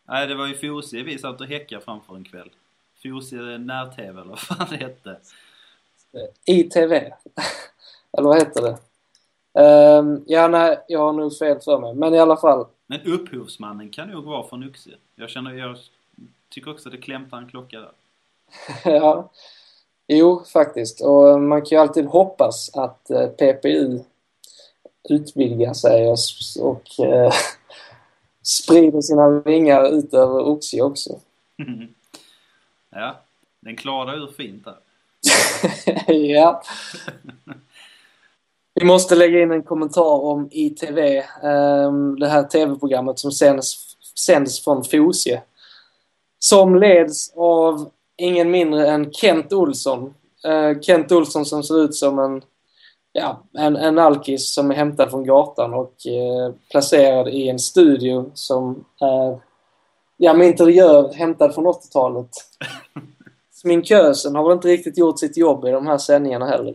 Nej, 0.09 0.27
det 0.27 0.35
var 0.35 0.47
ju 0.47 0.55
Fosie 0.55 1.03
vi 1.03 1.19
satt 1.19 1.41
och 1.41 1.47
häckade 1.47 1.85
framför 1.85 2.17
en 2.17 2.25
kväll. 2.25 2.51
Fosie 3.03 3.59
när-TV 3.59 4.21
eller 4.21 4.31
vad 4.31 4.39
fan 4.39 4.67
det 4.71 4.77
hette. 4.77 5.17
ITV. 6.45 6.93
eller 8.13 8.29
vad 8.29 8.39
heter 8.39 8.63
det? 8.63 8.79
Um, 9.99 10.25
ja, 10.27 10.49
nej, 10.49 10.79
jag 10.89 11.01
har 11.01 11.13
nog 11.13 11.37
fel 11.37 11.61
för 11.61 11.79
mig. 11.79 11.95
Men 11.95 12.15
i 12.15 12.19
alla 12.19 12.37
fall. 12.37 12.67
Men 12.87 13.01
upphovsmannen 13.01 13.91
kan 13.91 14.09
nog 14.09 14.25
vara 14.25 14.49
från 14.49 14.69
Oxie. 14.69 14.97
Jag 15.17 15.31
känner, 15.31 15.55
jag 15.55 15.77
tycker 16.49 16.71
också 16.71 16.91
det 16.91 16.97
klämtar 16.97 17.39
en 17.39 17.49
klocka 17.49 17.81
där. 17.81 17.93
ja. 18.85 19.31
Jo, 20.07 20.45
faktiskt. 20.53 21.01
Och 21.01 21.41
man 21.41 21.61
kan 21.61 21.77
ju 21.77 21.77
alltid 21.77 22.07
hoppas 22.07 22.71
att 22.75 23.11
eh, 23.11 23.27
PPU 23.27 24.01
utvidgar 25.09 25.75
sig 25.75 26.09
och, 26.09 26.19
och 26.61 27.05
eh, 27.07 27.33
sprider 28.49 29.01
sina 29.01 29.29
vingar 29.29 29.99
ut 29.99 30.15
över 30.15 30.49
Oxie 30.49 30.83
också. 30.83 31.21
ja, 32.91 33.21
den 33.61 33.77
klarar 33.77 34.23
ur 34.23 34.27
fint 34.27 34.65
där. 34.65 34.77
ja. 36.15 36.63
Vi 38.75 38.85
måste 38.85 39.15
lägga 39.15 39.43
in 39.43 39.51
en 39.51 39.63
kommentar 39.63 40.25
om 40.25 40.49
ITV, 40.51 40.99
ehm, 41.43 42.19
det 42.19 42.29
här 42.29 42.43
tv-programmet 42.43 43.19
som 43.19 43.33
sänds, 43.33 43.97
sänds 44.15 44.65
från 44.65 44.85
Fosie. 44.85 45.43
Som 46.39 46.77
leds 46.77 47.33
av 47.37 47.91
ingen 48.17 48.51
mindre 48.51 48.89
än 48.89 49.13
Kent 49.13 49.53
Olsson. 49.53 50.15
Eh, 50.45 50.81
Kent 50.81 51.13
Olsson 51.13 51.47
som 51.47 51.63
ser 51.63 51.85
ut 51.85 51.95
som 51.95 52.19
en, 52.19 52.43
ja, 53.19 53.43
en, 53.53 53.77
en 53.77 53.99
alkis 53.99 54.55
som 54.55 54.71
är 54.71 54.75
hämtad 54.75 55.11
från 55.11 55.27
gatan 55.27 55.75
och 55.75 56.07
eh, 56.07 56.55
placerad 56.71 57.29
i 57.29 57.49
en 57.49 57.59
studio 57.59 58.31
som 58.35 58.85
är 59.01 59.41
ja, 60.17 60.35
med 60.35 60.47
interiör 60.47 61.13
hämtad 61.13 61.55
från 61.55 61.67
80-talet. 61.67 62.31
Sminkösen 63.51 64.35
har 64.35 64.45
väl 64.45 64.53
inte 64.53 64.69
riktigt 64.69 64.99
gjort 64.99 65.19
sitt 65.19 65.37
jobb 65.37 65.65
i 65.65 65.71
de 65.71 65.87
här 65.87 65.99
sändningarna 65.99 66.47
heller. 66.47 66.75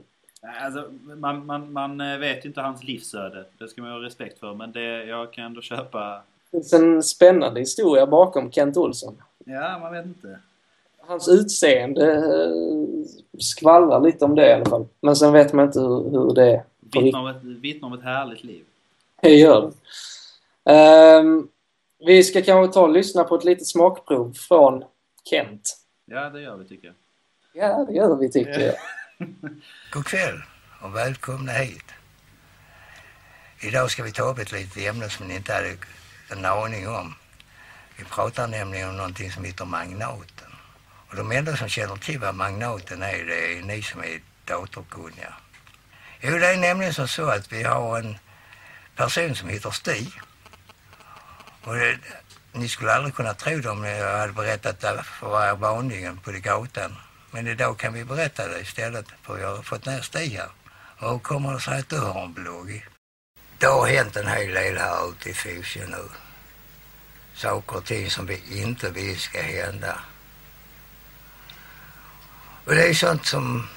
Alltså, 0.61 0.89
man, 1.15 1.45
man, 1.45 1.73
man 1.73 2.01
eh, 2.01 2.17
vet 2.17 2.45
ju 2.45 2.47
inte 2.47 2.61
hans 2.61 2.83
livsöde. 2.83 3.45
Det 3.57 3.67
ska 3.67 3.81
man 3.81 3.91
ha 3.91 4.01
respekt 4.01 4.39
för. 4.39 4.53
Men 4.53 4.71
det, 4.71 5.03
jag 5.03 5.33
kan 5.33 5.45
ändå 5.45 5.61
köpa... 5.61 6.21
Det 6.51 6.57
finns 6.57 6.73
en 6.73 7.03
spännande 7.03 7.59
historia 7.59 8.07
bakom 8.07 8.51
Kent 8.51 8.77
Olsson. 8.77 9.21
Ja, 9.45 9.79
man 9.79 9.91
vet 9.91 10.05
inte. 10.05 10.39
Hans 11.07 11.27
utseende 11.27 12.13
eh, 12.13 13.07
skvallrar 13.39 13.99
lite 13.99 14.25
om 14.25 14.35
det 14.35 14.49
i 14.49 14.53
alla 14.53 14.65
fall. 14.65 14.87
Men 15.01 15.15
sen 15.15 15.33
vet 15.33 15.53
man 15.53 15.65
inte 15.65 15.79
hur, 15.79 16.09
hur 16.11 16.33
det 16.35 16.51
är. 16.51 16.63
Vittnar 16.79 17.19
om, 17.19 17.27
ett, 17.27 17.43
vittnar 17.43 17.87
om 17.87 17.93
ett 17.93 18.03
härligt 18.03 18.43
liv. 18.43 18.65
Det 19.21 19.35
gör 19.35 19.61
det. 19.61 21.19
Um, 21.19 21.49
vi 22.05 22.23
ska 22.23 22.41
kanske 22.41 22.73
ta 22.73 22.81
och 22.81 22.89
lyssna 22.89 23.23
på 23.23 23.35
ett 23.35 23.43
litet 23.43 23.67
smakprov 23.67 24.33
från 24.33 24.83
Kent. 25.29 25.77
Ja, 26.05 26.29
det 26.29 26.41
gör 26.41 26.57
vi 26.57 26.67
tycker 26.67 26.87
jag. 26.87 26.95
Ja, 27.53 27.85
det 27.85 27.93
gör 27.93 28.15
vi 28.15 28.31
tycker 28.31 28.59
jag. 28.59 28.75
God 29.93 30.05
kväll 30.05 30.41
och 30.81 30.95
välkomna 30.95 31.51
hit. 31.51 31.85
Idag 33.67 33.91
ska 33.91 34.03
vi 34.03 34.11
ta 34.11 34.23
upp 34.23 34.39
ett 34.39 34.51
litet 34.51 34.83
ämne 34.89 35.09
som 35.09 35.27
ni 35.27 35.35
inte 35.35 35.53
hade 35.53 35.75
en 36.31 36.45
aning 36.45 36.87
om. 36.87 37.13
Vi 37.97 38.03
pratar 38.03 38.47
nämligen 38.47 38.89
om 38.89 38.97
någonting 38.97 39.31
som 39.31 39.43
heter 39.43 39.65
magnaten. 39.65 40.52
Och 41.13 41.17
de 41.17 41.31
enda 41.31 41.57
som 41.57 41.69
känner 41.69 41.95
till 41.95 42.19
vad 42.19 42.35
magnaten 42.35 43.03
är, 43.03 43.25
det 43.25 43.57
är 43.57 43.61
ni 43.61 43.81
som 43.81 44.03
är 44.03 44.21
datorkunniga. 44.45 45.33
Jo, 46.21 46.37
det 46.37 46.47
är 46.47 46.57
nämligen 46.57 46.93
som 46.93 47.07
så 47.07 47.25
att 47.25 47.51
vi 47.51 47.63
har 47.63 47.99
en 47.99 48.17
person 48.95 49.35
som 49.35 49.49
heter 49.49 49.71
Stig. 49.71 50.21
Och 51.63 51.75
det, 51.75 51.97
ni 52.51 52.67
skulle 52.69 52.93
aldrig 52.93 53.15
kunna 53.15 53.33
tro 53.33 53.59
det 53.59 53.69
om 53.69 53.83
jag 53.83 54.17
hade 54.17 54.33
berättat 54.33 54.79
det 54.79 55.03
för 55.03 55.49
er 55.49 55.55
vanligen 55.55 56.17
på 56.17 56.31
gatan. 56.31 56.95
Men 57.31 57.47
idag 57.47 57.77
kan 57.77 57.93
vi 57.93 58.05
berätta 58.05 58.47
det 58.47 58.59
istället 58.59 59.05
för 59.23 59.37
jag 59.37 59.55
har 59.55 59.63
fått 59.63 59.85
ner 59.85 60.01
Stig 60.01 60.31
här. 60.31 60.49
Och 60.99 61.11
hur 61.11 61.19
kommer 61.19 61.53
det 61.53 61.59
sig 61.59 61.79
att 61.79 61.89
du 61.89 61.99
har 61.99 62.23
en 62.23 62.33
blogg? 62.33 62.87
Det 63.57 63.67
har 63.67 63.87
hänt 63.87 64.15
en 64.15 64.27
hel 64.27 64.53
del 64.53 64.77
här 64.77 65.09
ute 65.09 65.29
i 65.29 65.33
Fosie 65.33 65.87
nu. 65.87 66.09
Saker 67.33 67.77
och 67.77 67.85
ting 67.85 68.09
som 68.09 68.25
vi 68.25 68.61
inte 68.61 68.89
vill 68.89 69.19
ska 69.19 69.41
hända. 69.41 69.99
Och 72.65 72.75
det 72.75 72.89
är 72.89 72.93
sånt 72.93 73.25
som 73.25 73.67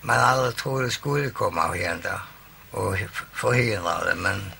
man 0.00 0.20
aldrig 0.20 0.56
trodde 0.56 0.90
skulle 0.90 1.30
komma 1.30 1.62
att 1.62 1.76
hända 1.76 2.22
och 2.70 2.96
förhindra 3.32 4.04
det 4.04 4.14
men 4.14 4.52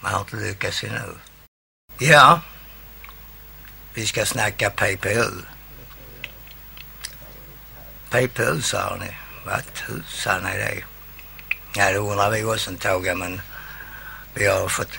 man 0.00 0.12
har 0.12 0.20
inte 0.20 0.36
lyckats 0.36 0.84
ännu. 0.84 1.14
Ja, 1.98 2.40
vi 3.94 4.06
ska 4.06 4.26
snacka 4.26 4.70
PPU. 4.70 5.30
PPU 8.10 8.62
sa 8.62 8.96
ni. 9.00 9.16
Vad 9.46 9.62
tusan 9.74 10.46
är 10.46 10.58
det? 10.58 10.84
Ja, 11.74 11.92
det 11.92 11.98
undrar 11.98 12.30
vi 12.30 12.44
också 12.44 12.70
en 12.70 12.76
tag, 12.76 13.16
men 13.16 13.40
vi 14.34 14.46
har 14.46 14.68
fått 14.68 14.98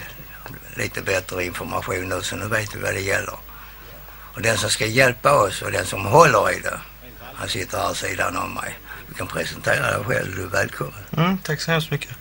lite 0.76 1.02
bättre 1.02 1.46
information 1.46 2.10
nu 2.10 2.22
så 2.22 2.36
nu 2.36 2.48
vet 2.48 2.76
vi 2.76 2.80
vad 2.80 2.94
det 2.94 3.02
gäller. 3.02 3.38
Och 4.34 4.42
den 4.42 4.58
som 4.58 4.70
ska 4.70 4.86
hjälpa 4.86 5.34
oss 5.34 5.62
och 5.62 5.72
den 5.72 5.86
som 5.86 6.06
håller 6.06 6.52
i 6.52 6.60
det, 6.60 6.80
han 7.40 7.50
sitter 7.50 7.78
här 7.78 7.94
sidan 7.94 8.38
om 8.38 8.54
mig. 8.54 8.80
Du 9.08 9.14
kan 9.14 9.28
presentera 9.28 9.98
dig 9.98 10.04
själv, 10.06 10.36
du 10.36 10.44
är 10.44 10.48
välkommen. 10.48 10.94
Mm, 11.18 11.38
tack 11.38 11.62
så 11.62 11.72
hemskt 11.72 11.92
mycket. 11.92 12.12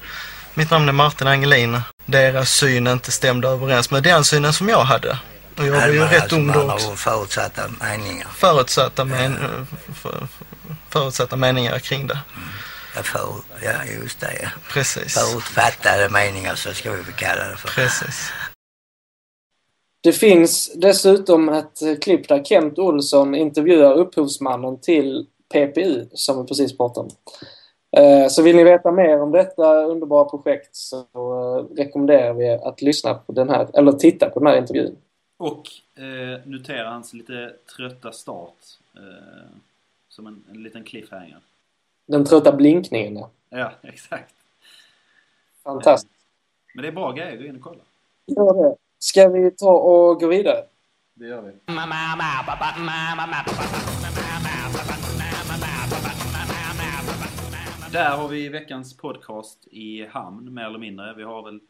Mitt 0.54 0.70
namn 0.70 0.88
är 0.88 0.92
Martin 0.92 1.26
Angelin. 1.26 1.80
Deras 2.06 2.50
syn 2.50 2.86
inte 2.86 3.12
stämde 3.12 3.48
överens 3.48 3.90
med 3.90 4.02
den 4.02 4.24
synen 4.24 4.52
som 4.52 4.68
jag 4.68 4.84
hade. 4.84 5.18
Och 5.56 5.66
jag 5.66 5.72
var 5.72 5.88
ju 5.88 6.00
rätt 6.00 6.22
alltså, 6.22 6.36
ung 6.36 6.52
då 6.52 6.72
också. 6.72 6.96
Förutsatta 6.96 7.62
meningar. 7.80 8.26
Förutsatta, 8.34 9.04
men, 9.04 9.66
för, 10.02 10.28
förutsatta 10.88 11.36
meningar 11.36 11.78
kring 11.78 12.06
det. 12.06 12.18
Mm. 12.36 12.48
Ja, 12.96 13.02
för, 13.02 13.34
ja, 13.62 13.84
just 14.02 14.20
det. 14.20 14.50
Precis. 14.68 15.14
Förutfattade 15.14 16.08
meningar 16.08 16.54
så 16.54 16.74
ska 16.74 16.92
vi 16.92 17.12
kalla 17.16 17.44
det 17.48 17.56
för. 17.56 17.68
Precis. 17.68 18.32
Det 20.08 20.12
finns 20.12 20.72
dessutom 20.74 21.48
ett 21.48 22.02
klipp 22.02 22.28
där 22.28 22.44
Kent 22.44 22.78
Olsson 22.78 23.34
intervjuar 23.34 23.94
upphovsmannen 23.94 24.80
till 24.80 25.26
PPU 25.52 26.06
som 26.12 26.42
vi 26.42 26.48
precis 26.48 26.76
pratade 26.76 27.08
om. 27.08 27.12
Eh, 28.00 28.28
så 28.28 28.42
vill 28.42 28.56
ni 28.56 28.64
veta 28.64 28.92
mer 28.92 29.20
om 29.20 29.32
detta 29.32 29.84
underbara 29.84 30.24
projekt 30.24 30.76
så 30.76 30.98
eh, 30.98 31.76
rekommenderar 31.76 32.34
vi 32.34 32.48
att 32.48 32.82
lyssna 32.82 33.14
på 33.14 33.32
den 33.32 33.48
här, 33.48 33.68
eller 33.74 33.92
titta 33.92 34.30
på 34.30 34.40
den 34.40 34.48
här 34.48 34.58
intervjun. 34.58 34.96
Och 35.36 35.62
eh, 36.02 36.40
notera 36.44 36.90
hans 36.90 37.14
lite 37.14 37.52
trötta 37.76 38.12
start. 38.12 38.56
Eh, 38.96 39.50
som 40.08 40.26
en, 40.26 40.44
en 40.50 40.62
liten 40.62 40.84
cliffhanger. 40.84 41.38
Den 42.06 42.24
trötta 42.24 42.52
blinkningen, 42.52 43.16
ja. 43.16 43.30
Ja, 43.48 43.72
exakt. 43.82 44.34
Fantastiskt. 45.62 46.14
Men 46.74 46.82
det 46.82 46.88
är 46.88 46.92
bra 46.92 47.12
grejer, 47.12 47.36
gå 47.36 47.44
in 47.44 47.56
och 47.56 47.62
kolla. 47.62 47.82
Gör 48.26 48.54
det. 48.54 48.76
Ska 48.98 49.28
vi 49.28 49.50
ta 49.50 49.72
och 49.72 50.20
gå 50.20 50.28
vidare? 50.28 50.64
Det 51.14 51.26
gör 51.26 51.42
vi. 51.42 51.52
Där 57.92 58.16
har 58.16 58.28
vi 58.28 58.48
veckans 58.48 58.96
podcast 58.96 59.66
i 59.70 60.06
hamn, 60.06 60.54
mer 60.54 60.64
eller 60.64 60.78
mindre. 60.78 61.14
Vi 61.14 61.22
har 61.22 61.42
väl 61.42 61.60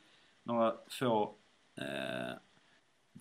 några 0.43 0.75
få 1.01 1.35
eh, 1.79 2.37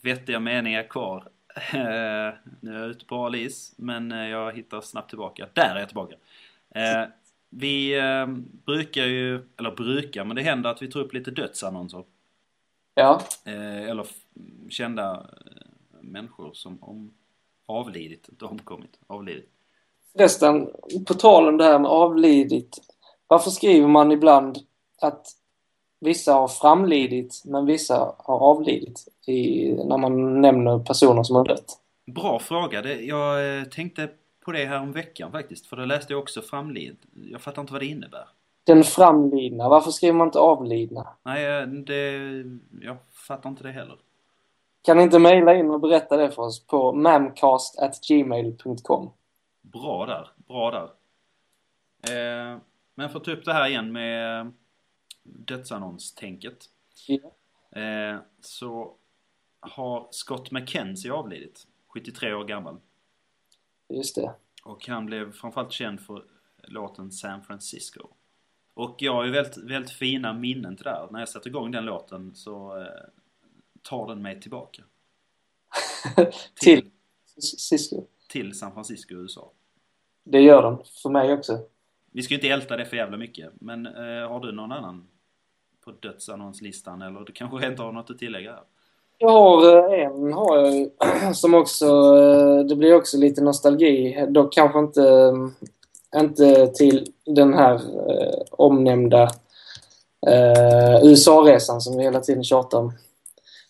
vettiga 0.02 0.40
meningar 0.40 0.84
kvar. 0.84 1.30
Eh, 1.74 2.34
nu 2.60 2.76
är 2.76 2.80
jag 2.80 2.90
ute 2.90 3.06
på 3.06 3.18
hal 3.18 3.36
is, 3.36 3.74
men 3.78 4.12
eh, 4.12 4.28
jag 4.28 4.56
hittar 4.56 4.82
snabbt 4.82 5.10
tillbaka. 5.10 5.48
Där 5.54 5.76
är 5.76 5.80
jag 5.80 5.88
tillbaka! 5.88 6.16
Eh, 6.76 7.06
vi 7.50 8.00
eh, 8.00 8.28
brukar 8.66 9.06
ju, 9.06 9.42
eller 9.58 9.72
brukar, 9.72 10.24
men 10.24 10.36
det 10.36 10.42
händer 10.42 10.70
att 10.70 10.82
vi 10.82 10.88
tar 10.88 11.00
upp 11.00 11.14
lite 11.14 11.32
dödsannonser. 11.32 12.04
Ja. 12.98 13.22
Eh, 13.46 13.90
eller 13.90 14.08
kända 14.70 15.14
eh, 15.14 16.02
människor 16.02 16.54
som 16.54 16.84
om, 16.84 17.14
avlidit, 17.66 18.30
inte 18.30 18.46
omkommit, 18.46 19.00
avlidit. 19.08 19.50
Förresten, 20.12 20.70
på 21.08 21.14
tal 21.14 21.48
om 21.48 21.58
det 21.58 21.64
här 21.64 21.80
med 21.80 21.92
avlidit. 21.92 22.78
Varför 23.28 23.50
skriver 23.50 23.88
man 23.88 24.12
ibland 24.12 24.58
att 25.02 25.28
vissa 26.00 26.34
har 26.34 26.48
framlidit 26.48 27.42
men 27.46 27.66
vissa 27.66 28.16
har 28.18 28.40
avlidit 28.40 29.08
i, 29.28 29.72
när 29.74 29.98
man 29.98 30.42
nämner 30.42 30.80
personer 30.80 31.24
som 31.24 31.36
har 31.36 31.46
dött? 31.46 31.80
Bra 32.06 32.40
fråga. 32.40 32.82
Det, 32.82 33.02
jag 33.02 33.60
eh, 33.60 33.64
tänkte 33.64 34.10
på 34.46 34.52
det 34.52 34.66
här 34.66 34.82
om 34.82 34.92
veckan 34.92 35.32
faktiskt. 35.32 35.68
För 35.68 35.76
då 35.76 35.86
läste 35.86 36.14
jag 36.14 36.20
också 36.20 36.42
framlid. 36.42 36.98
Jag 37.32 37.42
fattar 37.42 37.62
inte 37.62 37.74
vad 37.74 37.82
det 37.82 37.86
innebär. 37.86 38.28
Den 38.68 38.84
framlidna, 38.84 39.70
varför 39.70 39.92
skriver 39.92 40.18
man 40.18 40.28
inte 40.28 40.40
avlidna? 40.40 41.08
Nej, 41.24 41.46
eh, 41.46 41.68
det, 41.68 42.44
jag 42.82 42.98
fattar 43.12 43.50
inte 43.50 43.64
det 43.64 43.72
heller. 43.72 43.98
Kan 44.82 44.98
ni 44.98 45.04
inte 45.04 45.20
mejla 45.20 45.56
in 45.56 45.70
och 45.70 45.80
berätta 45.80 46.18
det 46.18 46.32
för 46.32 46.42
oss 46.42 46.68
på 46.68 46.94
mamcast.gmail.com? 46.94 49.12
Bra 49.62 50.06
där. 50.06 50.30
Bra 50.48 50.72
där. 50.72 50.90
Eh, 52.14 52.58
men 52.96 53.10
för 53.10 53.20
att 53.20 53.24
ta 53.24 53.32
upp 53.32 53.46
det 53.46 53.54
här 53.54 53.70
igen 53.70 53.92
med 53.92 54.52
dödsannonstänket. 55.24 56.66
Ja. 57.08 57.32
Eh, 57.82 58.18
så 58.42 58.94
har 59.60 60.08
Scott 60.12 60.52
McKenzie 60.52 61.14
avlidit. 61.14 61.68
73 61.88 62.34
år 62.34 62.44
gammal. 62.44 62.78
Just 63.90 64.16
det. 64.16 64.34
Och 64.64 64.88
han 64.88 65.06
blev 65.06 65.32
framförallt 65.32 65.72
känd 65.72 66.02
för 66.02 66.24
låten 66.64 67.12
San 67.12 67.44
Francisco. 67.44 68.08
Och 68.78 68.96
jag 68.98 69.14
har 69.14 69.26
ju 69.26 69.32
väldigt, 69.32 69.58
väldigt 69.58 69.92
fina 69.92 70.34
minnen 70.34 70.76
till 70.76 70.84
det 70.84 70.90
här. 70.90 71.08
När 71.12 71.20
jag 71.20 71.30
sätter 71.30 71.48
igång 71.48 71.72
den 71.72 71.86
låten 71.86 72.36
så 72.36 72.82
eh, 72.82 72.88
tar 73.82 74.08
den 74.08 74.22
mig 74.22 74.42
tillbaka. 74.42 74.84
Till 76.62 76.90
Cisco. 77.58 78.04
till 78.30 78.60
San 78.60 78.74
Francisco, 78.74 79.16
USA. 79.16 79.52
Det 80.24 80.42
gör 80.42 80.64
den. 80.64 80.78
För 81.04 81.10
mig 81.10 81.34
också. 81.34 81.60
Vi 82.12 82.22
ska 82.24 82.34
ju 82.34 82.38
inte 82.38 82.48
älta 82.48 82.78
det 82.78 82.86
för 82.86 82.98
jävla 82.98 83.18
mycket. 83.18 83.52
Men 83.54 83.86
eh, 83.86 84.30
har 84.30 84.40
du 84.40 84.52
någon 84.52 84.72
annan 84.72 85.08
på 85.86 85.92
dödsannonslistan? 85.92 87.02
Eller 87.02 87.20
du 87.20 87.32
kanske 87.34 87.58
rent 87.58 87.80
har 87.80 87.92
något 87.92 88.10
att 88.10 88.18
tillägga 88.18 88.52
här? 88.52 88.64
Jag 89.18 89.30
har 89.30 89.94
eh, 89.94 90.06
en 90.06 90.34
har 90.34 90.58
jag 90.58 90.90
som 91.36 91.54
också, 91.54 91.86
eh, 91.86 92.66
det 92.66 92.76
blir 92.76 92.96
också 92.96 93.18
lite 93.18 93.44
nostalgi. 93.44 94.26
Dock 94.30 94.54
kanske 94.54 94.80
inte, 94.80 95.04
eh, 95.04 95.34
inte 96.16 96.68
till 96.68 97.14
den 97.26 97.54
här 97.54 97.76
eh, 97.76 98.44
omnämnda 98.52 99.24
eh, 100.28 101.04
USA-resan 101.04 101.82
som 101.82 101.98
vi 101.98 102.04
hela 102.04 102.20
tiden 102.20 102.44
tjatar 102.44 102.78
om. 102.78 102.94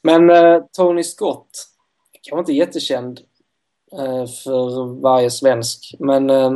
Men 0.01 0.29
eh, 0.29 0.63
Tony 0.71 1.03
Scott, 1.03 1.67
kanske 2.21 2.39
inte 2.39 2.53
jättekänd 2.53 3.19
eh, 3.91 4.25
för 4.25 4.85
varje 5.01 5.31
svensk, 5.31 5.95
men 5.99 6.29
eh, 6.29 6.51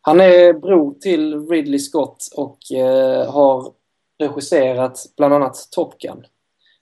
han 0.00 0.20
är 0.20 0.52
bror 0.52 0.94
till 0.94 1.48
Ridley 1.48 1.78
Scott 1.78 2.28
och 2.34 2.72
eh, 2.72 3.32
har 3.32 3.72
regisserat 4.18 4.98
bland 5.16 5.34
annat 5.34 5.68
Top 5.70 5.98
Gun. 5.98 6.26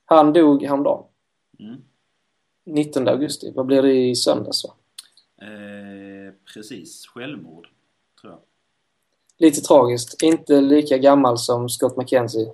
Han 0.04 0.32
dog 0.32 0.62
häromdagen. 0.62 1.04
Mm. 1.58 1.80
19 2.66 3.08
augusti. 3.08 3.52
Vad 3.54 3.66
blir 3.66 3.82
det 3.82 3.94
i 3.94 4.16
söndags? 4.16 4.64
Va? 4.64 4.74
Eh, 5.42 6.34
precis, 6.54 7.06
självmord. 7.06 7.68
Lite 9.38 9.60
tragiskt. 9.60 10.22
Inte 10.22 10.60
lika 10.60 10.98
gammal 10.98 11.38
som 11.38 11.68
Scott 11.68 11.96
McKenzie. 11.96 12.46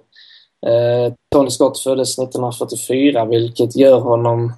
Eh, 0.66 1.14
Tony 1.30 1.50
Scott 1.50 1.78
föddes 1.78 2.18
1944 2.18 3.24
vilket 3.24 3.76
gör 3.76 4.00
honom... 4.00 4.52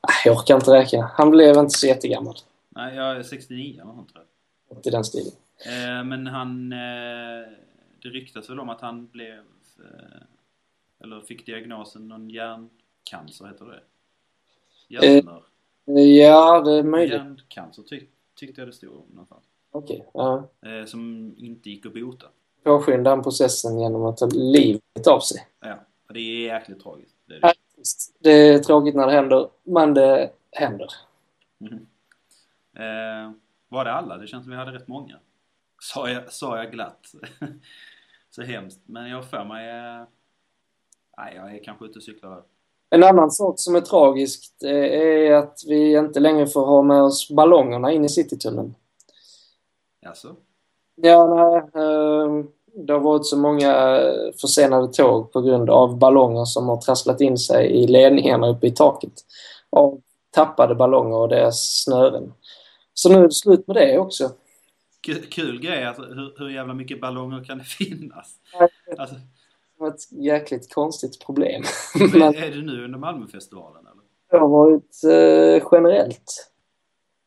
Ah, 0.00 0.12
jag 0.24 0.36
orkar 0.36 0.54
inte 0.54 0.70
räkna. 0.70 1.10
Han 1.14 1.30
blev 1.30 1.56
inte 1.56 1.78
så 1.78 1.86
jättegammal. 1.86 2.36
Nej, 2.68 2.96
jag 2.96 3.16
är 3.16 3.22
69 3.22 3.80
eller 3.82 3.92
något 3.92 4.12
tror 4.12 4.24
jag. 4.68 4.86
I 4.86 4.90
den 4.90 5.04
stilen. 5.04 5.32
Eh, 5.66 6.04
men 6.04 6.26
han... 6.26 6.72
Eh, 6.72 7.48
det 8.02 8.08
ryktas 8.08 8.50
väl 8.50 8.60
om 8.60 8.68
att 8.68 8.80
han 8.80 9.06
blev... 9.06 9.38
Eh, 9.78 10.22
eller 11.04 11.20
fick 11.20 11.46
diagnosen 11.46 12.08
någon 12.08 12.30
hjärncancer, 12.30 13.46
heter 13.46 13.64
det 13.64 13.80
Hjärntumör. 14.88 15.44
Ja, 15.84 16.60
det 16.60 16.72
är 16.72 16.82
möjligt. 16.82 17.14
Hjärncancer 17.14 17.82
tyck, 17.82 18.10
tyckte 18.34 18.60
jag 18.60 18.68
det 18.68 18.72
stod 18.72 19.10
någonstans. 19.10 19.44
Okej. 19.70 20.06
Ja. 20.14 20.48
Eh, 20.66 20.86
som 20.86 21.34
inte 21.38 21.70
gick 21.70 21.86
att 21.86 21.94
bota. 21.94 22.26
Påskynda 22.64 23.10
den 23.10 23.22
processen 23.22 23.80
genom 23.80 24.04
att 24.04 24.16
ta 24.16 24.26
livet 24.26 25.06
av 25.06 25.20
sig. 25.20 25.46
Ja, 25.60 25.74
och 26.08 26.14
det 26.14 26.20
är 26.20 26.54
jäkligt 26.54 26.82
tragiskt. 26.82 27.16
Det 27.26 27.34
är 27.34 27.40
det. 27.40 27.54
Det 28.18 28.48
är 28.48 28.58
tråkigt 28.58 28.94
när 28.94 29.06
det 29.06 29.12
händer, 29.12 29.48
men 29.62 29.94
det 29.94 30.30
händer. 30.52 30.88
Mhm. 31.58 31.86
Eh, 32.76 33.32
var 33.68 33.84
det 33.84 33.92
alla? 33.92 34.16
Det 34.16 34.26
känns 34.26 34.44
som 34.44 34.50
vi 34.50 34.56
hade 34.56 34.72
rätt 34.72 34.88
många. 34.88 35.16
Sa 35.80 36.10
jag, 36.10 36.32
sa 36.32 36.56
jag 36.56 36.72
glatt. 36.72 37.06
Så 38.30 38.42
hemskt. 38.42 38.80
Men 38.86 39.10
jag 39.10 39.30
för 39.30 39.44
mig... 39.44 39.68
Eh, 39.68 40.06
nej, 41.18 41.34
jag 41.36 41.54
är 41.54 41.64
kanske 41.64 41.84
ute 41.84 41.98
och 41.98 42.02
cyklar 42.02 42.30
där. 42.30 42.42
En 42.90 43.04
annan 43.04 43.30
sak 43.30 43.54
som 43.56 43.76
är 43.76 43.80
tragiskt 43.80 44.64
eh, 44.64 44.70
är 44.70 45.32
att 45.32 45.58
vi 45.66 45.96
inte 45.96 46.20
längre 46.20 46.46
får 46.46 46.66
ha 46.66 46.82
med 46.82 47.02
oss 47.02 47.30
ballongerna 47.30 47.92
in 47.92 48.04
i 48.04 48.08
Citytunneln. 48.08 48.74
Alltså? 50.06 50.36
Ja, 50.94 51.26
nej, 51.34 51.84
eh, 51.84 52.44
det 52.74 52.92
har 52.92 53.00
varit 53.00 53.26
så 53.26 53.36
många 53.36 53.96
eh, 54.00 54.32
försenade 54.40 54.92
tåg 54.92 55.32
på 55.32 55.40
grund 55.40 55.70
av 55.70 55.98
ballonger 55.98 56.44
som 56.44 56.68
har 56.68 56.76
trasslat 56.76 57.20
in 57.20 57.38
sig 57.38 57.66
i 57.66 57.86
ledningarna 57.86 58.48
uppe 58.48 58.66
i 58.66 58.70
taket. 58.70 59.12
Av 59.70 60.00
tappade 60.30 60.74
ballonger 60.74 61.16
och 61.16 61.28
deras 61.28 61.82
snören. 61.84 62.32
Så 62.94 63.08
nu 63.08 63.18
är 63.18 63.22
det 63.22 63.32
slut 63.32 63.66
med 63.66 63.76
det 63.76 63.98
också. 63.98 64.30
Kul, 65.00 65.26
kul 65.26 65.60
grej, 65.60 65.84
alltså, 65.84 66.02
hur, 66.02 66.34
hur 66.38 66.48
jävla 66.48 66.74
mycket 66.74 67.00
ballonger 67.00 67.44
kan 67.44 67.58
det 67.58 67.64
finnas? 67.78 68.34
Alltså, 68.98 69.14
Det 69.14 69.20
var 69.84 69.88
ett 69.88 70.12
jäkligt 70.12 70.74
konstigt 70.74 71.26
problem. 71.26 71.62
Men 72.12 72.34
är 72.34 72.50
det 72.50 72.62
nu 72.62 72.84
under 72.84 72.98
Malmöfestivalen 72.98 73.86
eller? 73.86 74.00
det 74.30 74.38
har 74.38 74.48
varit 74.48 75.04
eh, 75.04 75.68
generellt. 75.72 76.52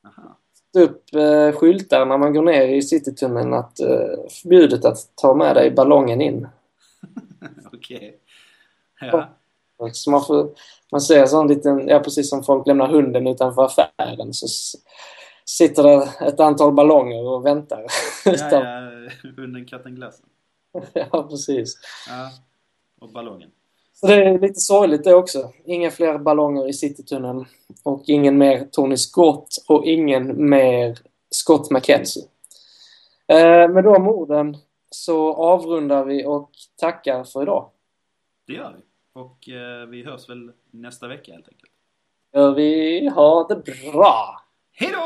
Aha. 0.06 0.38
Upp 0.76 1.16
eh, 1.16 1.52
skyltar 1.52 2.06
när 2.06 2.18
man 2.18 2.34
går 2.34 2.42
ner 2.42 2.68
i 2.68 2.82
Citytunneln 2.82 3.54
att 3.54 3.80
eh, 3.80 4.30
förbjudet 4.30 4.86
att 4.86 5.16
ta 5.16 5.36
med 5.36 5.56
dig 5.56 5.72
ballongen 5.72 6.22
in. 6.22 6.48
Okej. 7.74 8.20
Ja. 9.00 9.30
Så 9.92 10.12
man, 10.12 10.26
får, 10.26 10.50
man 10.92 11.02
ser 11.02 11.26
sån 11.26 11.48
liten, 11.48 11.88
ja 11.88 12.00
precis 12.00 12.30
som 12.30 12.44
folk 12.44 12.68
lämnar 12.68 12.88
hunden 12.88 13.28
utanför 13.28 13.66
affären 13.66 14.34
så 14.34 14.48
sitter 15.46 15.84
det 15.84 16.28
ett 16.28 16.40
antal 16.40 16.74
ballonger 16.74 17.28
och 17.28 17.46
väntar. 17.46 17.86
Ja, 18.26 18.34
ja, 18.52 18.90
hunden, 19.38 19.66
katten, 19.66 19.96
glassen. 19.96 20.26
ja, 20.94 21.28
precis. 21.30 21.78
Ja. 22.08 22.32
Och 23.02 23.10
ballongen. 23.10 23.52
Så 23.94 24.08
det 24.08 24.14
är 24.14 24.40
lite 24.40 24.60
sorgligt 24.60 25.04
det 25.04 25.14
också. 25.14 25.52
Inga 25.66 25.92
fler 25.92 26.18
ballonger 26.18 26.70
i 26.70 26.74
Citytunneln 26.74 27.46
och 27.84 28.04
ingen 28.06 28.38
mer 28.38 28.68
Tony 28.72 28.98
Scott 28.98 29.48
och 29.68 29.86
ingen 29.86 30.50
mer 30.50 31.00
Scott 31.30 31.72
McKenzie. 31.72 32.24
Eh, 33.28 33.70
med 33.70 33.84
de 33.84 34.08
orden 34.08 34.58
så 34.90 35.34
avrundar 35.34 36.06
vi 36.06 36.26
och 36.26 36.52
tackar 36.76 37.24
för 37.24 37.42
idag. 37.42 37.70
Det 38.48 38.54
gör 38.54 38.76
vi. 38.78 38.84
Och 39.14 39.50
eh, 39.50 39.88
vi 39.88 40.04
hörs 40.04 40.30
väl 40.30 40.52
nästa 40.72 41.08
vecka 41.08 41.32
helt 41.32 41.48
enkelt. 41.48 41.72
Gör 42.34 42.54
vi 42.54 43.08
ha 43.08 43.48
det 43.48 43.56
bra! 43.56 44.42
Hej 44.72 44.94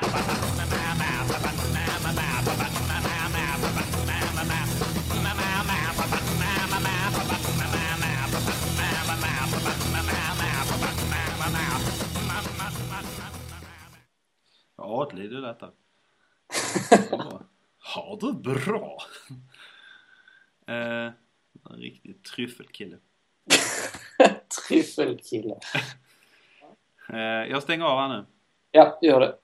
då! 0.00 0.08
Vad 14.76 15.08
adlig 15.08 15.30
du 15.30 15.40
lät 15.40 15.60
där. 15.60 15.70
Ja. 17.10 17.40
Ha 17.94 18.18
det 18.20 18.32
bra! 18.32 19.02
eh, 20.66 21.12
en 21.70 21.76
riktig 21.76 22.22
tryffelkille. 22.22 22.98
Tryffelkille. 24.68 25.60
Eh, 27.12 27.18
jag 27.50 27.62
stänger 27.62 27.84
av 27.84 27.98
här 27.98 28.08
nu. 28.08 28.24
Ja, 28.70 28.98
gör 29.02 29.20
det. 29.20 29.34